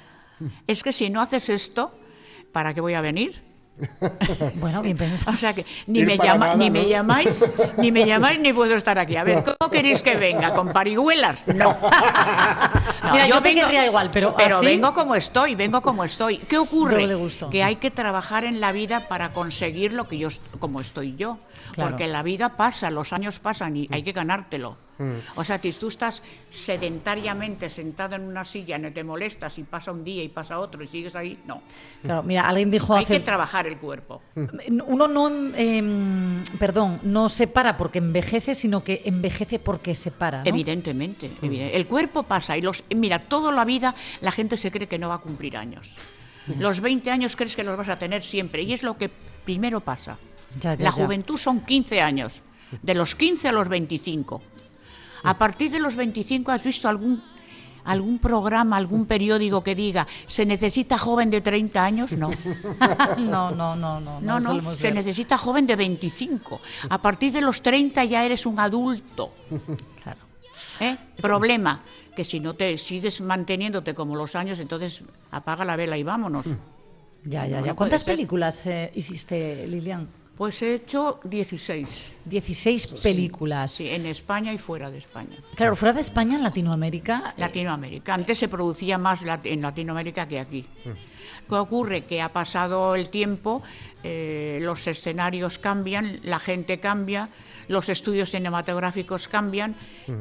[0.68, 1.92] Es que si no haces esto,
[2.52, 3.42] ¿para qué voy a venir?
[4.56, 5.32] Bueno, bien pensado.
[5.32, 6.74] O sea que ni Ir me, llama- nada, ni ¿no?
[6.74, 7.42] me llamáis,
[7.78, 9.16] ni me llamáis ni puedo estar aquí.
[9.16, 10.54] A ver, ¿cómo queréis que venga?
[10.54, 11.46] ¿Con parihuelas?
[11.48, 11.56] No.
[11.70, 11.78] No,
[13.12, 16.38] Mira, yo te querría igual, pero así- vengo como estoy, vengo como estoy.
[16.38, 17.08] ¿Qué ocurre?
[17.50, 21.38] Que hay que trabajar en la vida para conseguir lo que yo como estoy yo.
[21.74, 21.92] Claro.
[21.92, 24.78] Porque la vida pasa, los años pasan y hay que ganártelo.
[25.36, 29.92] O sea, si tú estás sedentariamente sentado en una silla, no te molestas y pasa
[29.92, 31.62] un día y pasa otro y sigues ahí, no.
[32.02, 34.22] Claro, mira, alguien dijo Hay hace que trabajar el cuerpo.
[34.86, 40.40] Uno no, em, perdón, no se para porque envejece, sino que envejece porque se para.
[40.40, 40.46] ¿no?
[40.46, 41.78] Evidentemente, evidente.
[41.78, 45.08] el cuerpo pasa y los mira, toda la vida la gente se cree que no
[45.10, 45.96] va a cumplir años.
[46.58, 49.10] Los 20 años crees que los vas a tener siempre y es lo que
[49.46, 50.18] primero pasa.
[50.60, 50.92] Ya, ya, la ya.
[50.92, 52.42] juventud son 15 años,
[52.82, 54.42] de los 15 a los 25.
[55.24, 57.22] A partir de los 25 has visto algún
[57.86, 62.30] algún programa, algún periódico que diga se necesita joven de 30 años, no.
[63.18, 64.22] no, no, no, no.
[64.22, 64.96] No, se ver.
[64.96, 66.62] necesita joven de 25.
[66.90, 69.34] A partir de los 30 ya eres un adulto.
[70.04, 70.20] Claro.
[70.82, 70.98] ¿Eh?
[71.22, 71.82] Problema,
[72.16, 75.02] que si no te sigues manteniéndote como los años, entonces
[75.32, 76.46] apaga la vela y vámonos.
[77.26, 77.74] Ya, ya, ya.
[77.74, 80.08] ¿Cuántas películas eh, hiciste, Lilian?
[80.40, 82.14] Pues he hecho 16.
[82.24, 83.72] 16 películas.
[83.72, 85.36] Sí, en España y fuera de España.
[85.54, 87.34] Claro, fuera de España, en Latinoamérica.
[87.36, 88.14] eh, Latinoamérica.
[88.14, 90.66] Antes se producía más en Latinoamérica que aquí.
[91.50, 92.06] ¿Qué ocurre?
[92.06, 93.62] Que ha pasado el tiempo,
[94.02, 97.28] eh, los escenarios cambian, la gente cambia,
[97.70, 99.76] los estudios cinematográficos cambian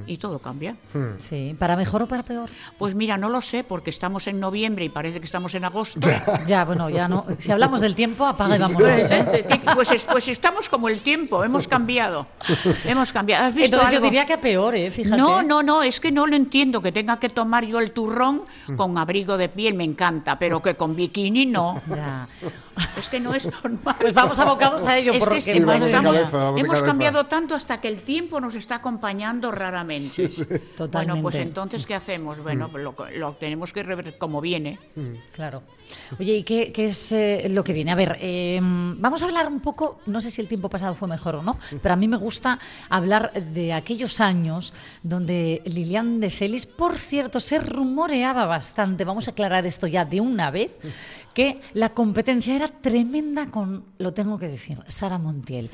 [0.07, 0.77] y todo cambia.
[1.17, 2.49] Sí, ¿para mejor o para peor?
[2.79, 6.09] Pues mira, no lo sé, porque estamos en noviembre y parece que estamos en agosto.
[6.47, 7.27] Ya, bueno, ya no.
[7.39, 8.83] Si hablamos del tiempo, apaga y vámonos.
[8.83, 9.51] Pues, ¿eh?
[9.75, 12.27] pues, es- pues estamos como el tiempo, hemos cambiado.
[12.85, 13.47] Hemos cambiado.
[13.47, 14.91] ¿Has visto Entonces yo diría que a peor, ¿eh?
[14.91, 15.17] Fíjate.
[15.17, 18.43] No, no, no, es que no lo entiendo, que tenga que tomar yo el turrón
[18.77, 21.81] con abrigo de piel, me encanta, pero que con bikini no.
[21.89, 22.29] Ya.
[22.99, 23.97] Es que no es normal.
[24.01, 27.25] Pues vamos abocados a ello, Es porque que sí, Sí, vamos cabeza, vamos hemos cambiado
[27.25, 30.29] tanto hasta que el tiempo nos está acompañando raramente.
[30.29, 30.89] Totalmente.
[30.91, 32.41] Bueno, pues entonces, ¿qué hacemos?
[32.41, 34.79] Bueno, pues lo, lo tenemos que rever como viene.
[35.33, 35.63] Claro.
[36.19, 37.93] Oye, ¿y qué, qué es eh, lo que viene?
[37.93, 41.09] A ver, eh, vamos a hablar un poco, no sé si el tiempo pasado fue
[41.09, 42.59] mejor o no, pero a mí me gusta
[42.89, 44.73] hablar de aquellos años
[45.03, 50.21] donde Lilian de Celis, por cierto, se rumoreaba bastante, vamos a aclarar esto ya de
[50.21, 50.79] una vez,
[51.35, 55.71] que la competencia era tremenda con, lo tengo que decir, Sara Montiel.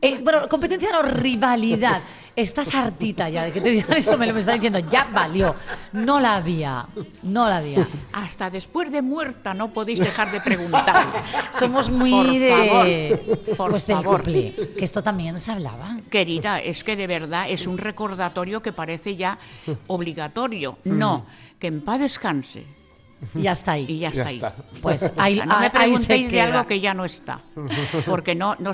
[0.00, 2.02] Eh, bueno, competencia no, rivalidad.
[2.36, 5.54] Estás hartita ya de que te digan esto, me lo me está diciendo, ya valió.
[5.92, 6.86] No la había,
[7.22, 7.88] no la había.
[8.12, 11.06] Hasta después de muerta no podéis dejar de preguntar.
[11.58, 14.22] Somos muy Por de favor, por pues del favor.
[14.22, 16.00] couple, que esto también se hablaba.
[16.10, 19.38] Querida, es que de verdad es un recordatorio que parece ya
[19.86, 20.78] obligatorio.
[20.84, 21.24] No,
[21.58, 22.83] que en paz descanse.
[23.34, 23.86] Y ya está ahí.
[23.88, 24.46] Y ya, Ya está, está.
[24.48, 24.80] ahí.
[24.82, 27.40] Pues ahí- no me preguntéis de algo que ya no está.
[28.06, 28.72] Porque no, no,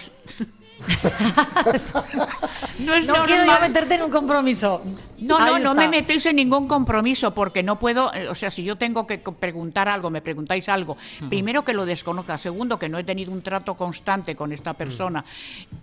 [2.78, 4.82] no es No quiero yo meterte en un compromiso.
[5.18, 5.74] No, no, Ahí no está.
[5.74, 9.18] me metéis en ningún compromiso porque no puedo, eh, o sea, si yo tengo que
[9.18, 10.96] preguntar algo, me preguntáis algo,
[11.28, 15.22] primero que lo desconozca, segundo que no he tenido un trato constante con esta persona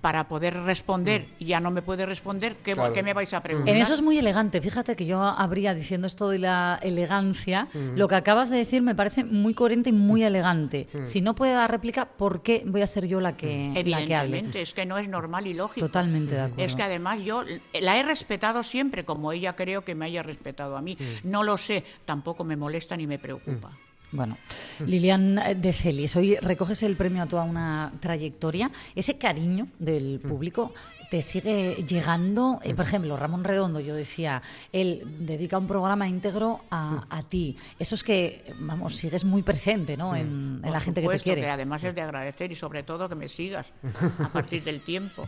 [0.01, 2.93] para poder responder y ya no me puede responder, ¿qué, Claro.
[2.93, 3.75] qué me vais a preguntar?
[3.75, 4.59] En eso es muy elegante.
[4.59, 7.67] Fíjate que yo habría diciendo esto de la elegancia.
[7.95, 10.87] Lo que acabas de decir me parece muy coherente y muy elegante.
[11.03, 14.15] Si no puede dar réplica, ¿por qué voy a ser yo la que, la que
[14.15, 14.37] hable?
[14.39, 15.85] Evidentemente, es que no es normal y lógico.
[15.87, 16.63] Totalmente de acuerdo.
[16.63, 17.43] Es que además yo
[17.79, 20.97] la he respetado siempre, como ella creo que me haya respetado a mí.
[21.23, 23.71] No lo sé, tampoco me molesta ni me preocupa.
[24.09, 24.37] Bueno,
[24.85, 28.71] Lilian de Celis, hoy recoges el premio a toda una trayectoria.
[28.95, 30.73] Ese cariño del público
[31.09, 32.59] te sigue llegando.
[32.63, 34.41] Eh, por ejemplo, Ramón Redondo, yo decía,
[34.71, 37.57] él dedica un programa íntegro a, a ti.
[37.79, 40.15] Eso es que, vamos, sigues muy presente ¿no?
[40.15, 41.41] en, en la gente que te quiere.
[41.41, 43.71] que además es de agradecer y sobre todo que me sigas
[44.19, 45.25] a partir del tiempo.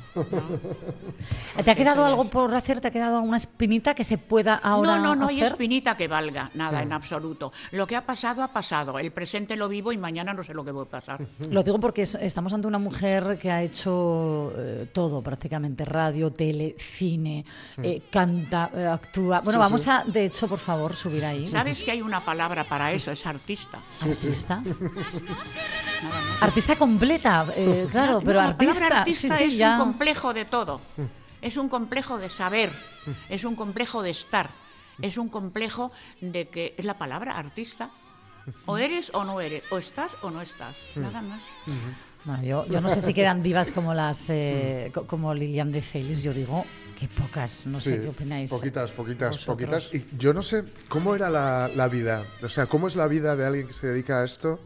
[1.63, 2.81] ¿Te ha quedado algo por hacer?
[2.81, 6.07] ¿Te ha quedado alguna espinita que se pueda ahora no, no, no hay espinita que
[6.07, 6.83] valga, nada, Mm.
[6.83, 7.51] en absoluto.
[7.71, 8.97] Lo que ha pasado, ha pasado.
[8.99, 11.25] El presente lo vivo y mañana no sé lo que va a pasar.
[11.49, 16.31] Lo digo porque es- estamos ante una mujer que ha hecho eh, todo prácticamente, radio,
[16.31, 17.45] tele, cine,
[17.81, 19.41] eh, canta, eh, actúa.
[19.41, 19.89] Bueno, Sí, vamos sí.
[19.89, 21.47] a, de hecho, por favor, subir ahí.
[21.47, 23.11] ¿Sabes que hay una palabra para eso?
[23.11, 23.79] Es artista.
[24.03, 24.63] Artista.
[26.41, 29.05] Artista completa, eh, claro, No, pero no, la artista.
[29.05, 29.73] sí, sí, es ya.
[29.73, 30.81] un complejo de todo.
[31.41, 32.71] Es un complejo de saber,
[33.29, 34.49] es un complejo de estar,
[35.01, 35.91] es un complejo
[36.21, 37.89] de que es la palabra artista.
[38.65, 41.41] O eres o no eres, o estás o no estás, nada más.
[42.25, 45.81] Bueno, yo, yo no sé si quedan divas como las eh, co- como Lilian de
[45.81, 46.65] Celis, yo digo
[46.99, 48.49] que pocas, no sé Sí, qué opináis.
[48.49, 49.55] Poquitas, poquitas, vosotros.
[49.55, 49.89] poquitas.
[49.93, 52.25] Y yo no sé cómo era la, la vida.
[52.43, 54.59] O sea, ¿cómo es la vida de alguien que se dedica a esto?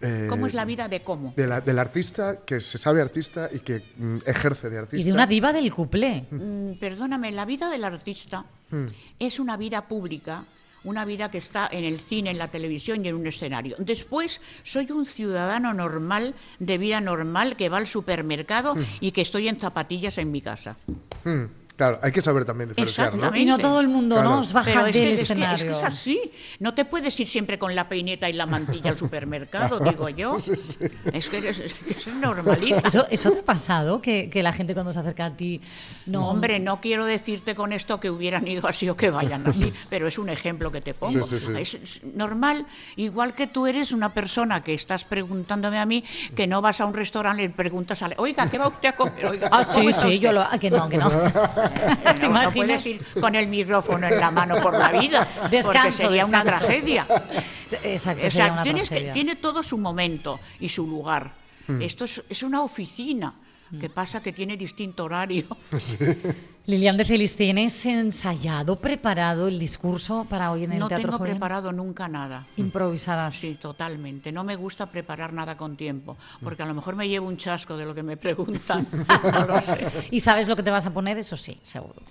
[0.00, 1.32] Eh, ¿Cómo es la vida de cómo?
[1.36, 5.00] de la- del artista que se sabe artista y que mm, ejerce de artista.
[5.00, 6.26] Y de una diva del cuplé.
[6.30, 8.86] Mm, perdóname, la vida del artista Mm.
[9.18, 10.44] es una vida pública,
[10.86, 13.76] una vida que está en el cine, en la televisión y en un escenario.
[13.78, 18.84] Después, soy un ciudadano normal, de vida normal, que va al supermercado Mm.
[19.00, 20.76] y que estoy en zapatillas en mi casa.
[21.24, 21.44] Mm,
[21.76, 23.34] claro, hay que saber también diferenciar, ¿no?
[23.36, 24.30] Y no todo el mundo, Claro.
[24.30, 24.38] ¿no?
[24.40, 25.54] Os baja Pero es del que, es que- escenario.
[25.56, 26.32] es que es así.
[26.58, 30.36] No te puedes ir siempre con la peineta y la mantilla al supermercado, digo yo.
[30.36, 31.48] Es que es que
[31.90, 32.88] es normalita.
[32.88, 34.00] ¿Eso, ¿Eso te ha pasado?
[34.00, 35.60] Que, que la gente cuando se acerca a ti...
[36.06, 39.72] No, Hombre, no quiero decirte con esto que hubieran ido así o que vayan así,
[39.90, 41.24] pero es un ejemplo que te pongo.
[41.24, 41.60] Sí, sí, sí.
[41.60, 42.66] Es, normal,
[42.96, 46.04] igual que tú eres una persona que estás preguntándome a mí
[46.34, 49.26] que no vas a un restaurante y preguntas a oiga, ¿qué va usted a comer?
[49.26, 50.10] Oiga, Ah, ¿cómo sí, sí, usted?".
[50.20, 50.40] yo lo...
[50.42, 51.10] ah, que no, que no.
[52.06, 55.56] Eh, no, no puedes ir con el micrófono en la mano por la vida, porque
[55.56, 57.06] Descanso, sería una tragedia.
[57.82, 59.12] Exacto, O sería sea, una tienes que- tragedia.
[59.12, 61.32] tiene todo su momento y su lugar.
[61.66, 61.82] Hmm.
[61.82, 63.34] Esto es, es una oficina.
[63.80, 65.44] Que pasa que tiene distinto horario.
[66.66, 71.18] Lilian de Celis, ¿tienes ensayado, preparado el discurso para hoy en el No Teatro tengo
[71.18, 71.32] Joven?
[71.34, 72.44] preparado nunca nada.
[72.56, 73.36] Improvisadas.
[73.36, 74.32] Sí, totalmente.
[74.32, 77.76] No me gusta preparar nada con tiempo, porque a lo mejor me llevo un chasco
[77.76, 78.86] de lo que me preguntan.
[79.32, 80.08] No lo sé.
[80.10, 81.16] ¿Y sabes lo que te vas a poner?
[81.18, 82.02] Eso sí, seguro.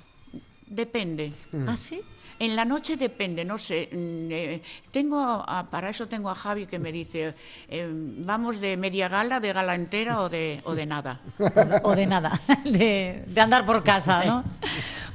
[0.67, 1.33] Depende.
[1.67, 2.01] ¿Ah, sí?
[2.37, 3.87] En la noche depende, no sé.
[3.91, 4.61] mm, eh,
[4.91, 7.33] tengo a- para eso tengo a Javi que me dice,
[7.69, 11.21] eh, vamos de media gala, de gala entera o de, o de nada.
[11.83, 14.43] O de nada, de, de andar por casa, ¿no?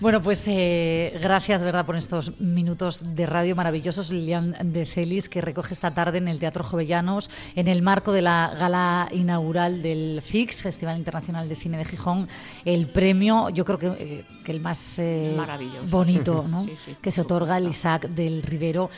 [0.00, 4.10] Bueno, pues eh, gracias, ¿verdad?, por estos minutos de radio maravillosos.
[4.10, 8.22] Lilian de Celis, que recoge esta tarde en el Teatro Jovellanos, en el marco de
[8.22, 12.28] la gala inaugural del FIX, Festival Internacional de Cine de Gijón,
[12.64, 15.02] el premio, yo creo que, eh, que el más
[15.36, 15.86] Maravilloso.
[15.90, 16.64] bonito, ¿no?
[16.64, 18.90] Sí, sí, que se otorga al Isaac del Rivero,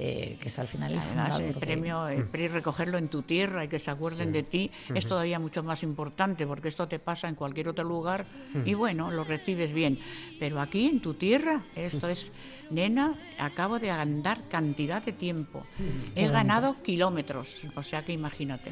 [0.00, 3.22] eh, que es al final el Además, el de- premio, el PRI recogerlo en tu
[3.22, 4.32] tierra y que se acuerden Sí.
[4.32, 8.24] de ti es todavía mucho más importante porque esto te pasa en cualquier otro lugar
[8.64, 8.78] y Ujú.
[8.78, 9.98] bueno, lo recibes bien.
[10.38, 12.30] Pero aquí en tu tierra, esto es,
[12.70, 15.64] nena, acabo de andar cantidad de tiempo.
[16.14, 18.70] Qué He ganado kilómetros, o sea que imagínate.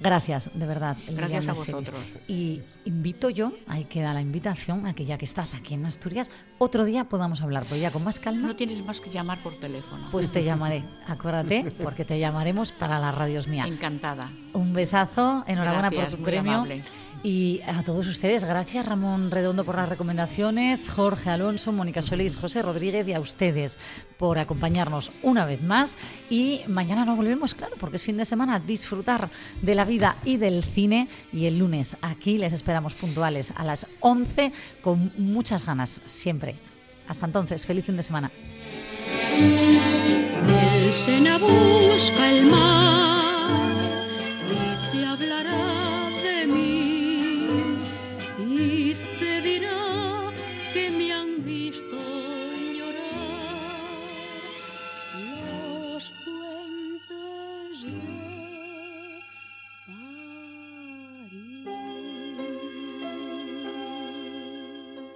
[0.00, 0.96] Gracias, de verdad.
[1.08, 1.72] Gracias a Celis.
[1.72, 2.00] vosotros.
[2.28, 6.30] Y invito yo, ahí queda la invitación, a que ya que estás aquí en Asturias,
[6.58, 8.48] otro día podamos hablar, pero ya con más calma.
[8.48, 10.08] No tienes más que llamar por teléfono.
[10.10, 13.64] Pues te llamaré, acuérdate, porque te llamaremos para las radios mía.
[13.66, 14.30] Encantada.
[14.54, 16.52] Un besazo, enhorabuena Gracias, por tu premio.
[16.54, 16.84] amable.
[17.22, 22.62] Y a todos ustedes, gracias Ramón Redondo por las recomendaciones, Jorge Alonso, Mónica Solís, José
[22.62, 23.76] Rodríguez y a ustedes
[24.18, 25.98] por acompañarnos una vez más.
[26.30, 29.30] Y mañana nos volvemos, claro, porque es fin de semana, disfrutar
[29.62, 31.08] de la vida y del cine.
[31.32, 36.54] Y el lunes aquí les esperamos puntuales a las 11 con muchas ganas, siempre.
[37.08, 38.30] Hasta entonces, feliz fin de semana.